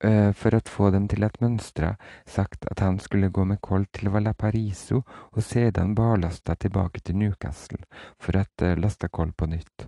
uh, 0.03 0.31
for 0.31 0.55
å 0.55 0.59
få 0.65 0.89
dem 0.91 1.07
til 1.07 1.23
å 1.23 1.29
mønstre, 1.39 1.95
sagt 2.25 2.65
at 2.71 2.79
han 2.79 2.99
skulle 2.99 3.29
gå 3.29 3.45
med 3.45 3.61
koll 3.61 3.85
til 3.85 4.09
Valapariso 4.09 5.03
og 5.31 5.43
sedan 5.43 5.95
barlasta 5.95 6.55
tilbake 6.55 6.99
til 6.99 7.15
Newcastle 7.15 7.83
for 8.19 8.35
å 8.35 8.43
uh, 8.43 8.75
laste 8.75 9.07
koll 9.07 9.31
på 9.31 9.47
nytt. 9.47 9.87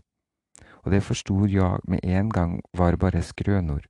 Og 0.85 0.91
det 0.91 1.03
forstod 1.03 1.51
jeg 1.51 1.83
med 1.87 1.99
en 2.03 2.29
gang 2.29 2.59
var 2.73 2.95
bare 2.95 3.21
skrønord. 3.21 3.87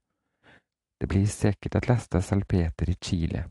Det 1.00 1.08
blir 1.08 1.26
säkert 1.26 1.76
att 1.76 1.88
lasta 1.88 2.22
salpeter 2.22 2.90
i 2.90 2.98
Chile. 3.02 3.50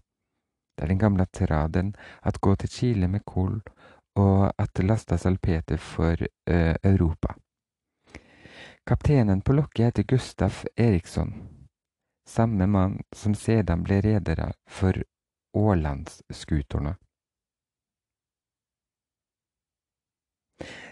Det 0.77 0.83
är 0.83 0.89
den 0.89 0.99
gamla 0.99 1.27
traden 1.27 1.97
att 2.21 2.39
gå 2.39 2.57
till 2.57 2.69
Chile 2.69 3.09
med 3.09 3.25
kol 3.25 3.63
och 4.15 4.63
att 4.63 4.85
lasta 4.85 5.19
salpeter 5.19 5.77
för 5.77 6.23
uh, 6.51 6.77
Europa. 6.83 7.37
Kaptenen 8.85 9.41
på 9.41 9.53
lokket 9.53 9.87
heter 9.87 10.03
Gustaf 10.03 10.65
Eriksson. 10.77 11.49
samme 12.29 12.67
mann 12.67 13.03
som 13.13 13.35
sedan 13.35 13.83
ble 13.83 14.01
redere 14.01 14.53
for 14.71 15.05
Ålandsskutorna. 15.53 16.97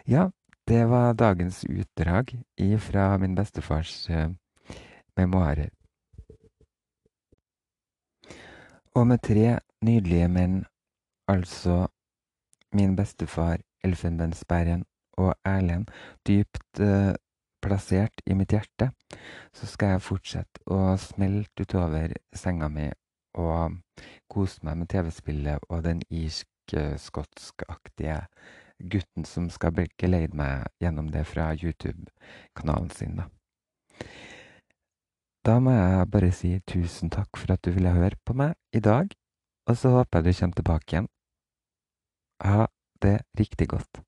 Ja, 0.05 0.33
det 0.65 0.85
var 0.85 1.15
dagens 1.15 1.65
utdrag 1.65 2.43
fra 2.81 3.19
min 3.19 3.35
bestefars 3.35 4.11
uh, 4.11 4.31
memoarer. 5.17 5.71
Og 8.95 9.07
med 9.07 9.19
tre 9.19 9.59
nydelige 9.83 10.29
menn, 10.29 10.65
altså 11.29 11.87
min 12.73 12.97
bestefar 12.97 13.57
Elfenbensbæren 13.85 14.85
og 15.19 15.35
Erlend, 15.45 15.87
dypt 16.27 16.81
eh, 16.81 17.15
plassert 17.63 18.23
i 18.27 18.35
mitt 18.35 18.51
hjerte, 18.55 18.91
så 19.55 19.67
skal 19.67 19.89
jeg 19.95 20.03
fortsette 20.03 20.61
å 20.71 20.97
smelte 21.01 21.63
utover 21.67 22.13
senga 22.37 22.69
mi 22.71 22.91
og 23.35 23.73
kose 24.31 24.61
meg 24.63 24.77
med 24.79 24.89
TV-spillet 24.95 25.59
og 25.69 25.85
den 25.89 26.03
irsk-skotskaktige 26.11 28.21
gutten 28.79 29.25
som 29.27 29.51
skal 29.51 29.87
geleide 29.99 30.37
meg 30.39 30.67
gjennom 30.83 31.11
det 31.11 31.27
fra 31.27 31.55
YouTube-kanalen 31.55 32.91
sin, 32.95 33.17
da. 33.19 33.25
Da 35.45 35.59
må 35.61 35.75
jeg 35.75 36.05
bare 36.09 36.31
si 36.33 36.55
tusen 36.65 37.11
takk 37.13 37.37
for 37.37 37.53
at 37.53 37.61
du 37.67 37.75
ville 37.75 37.93
høre 37.93 38.17
på 38.25 38.33
meg 38.33 38.55
i 38.73 38.81
dag, 38.81 39.11
og 39.69 39.77
så 39.77 39.93
håper 39.93 40.23
jeg 40.23 40.25
du 40.33 40.39
kommer 40.39 40.61
tilbake 40.61 40.95
igjen. 40.95 41.09
Ha 42.45 42.65
det 43.05 43.19
riktig 43.37 43.69
godt. 43.69 44.01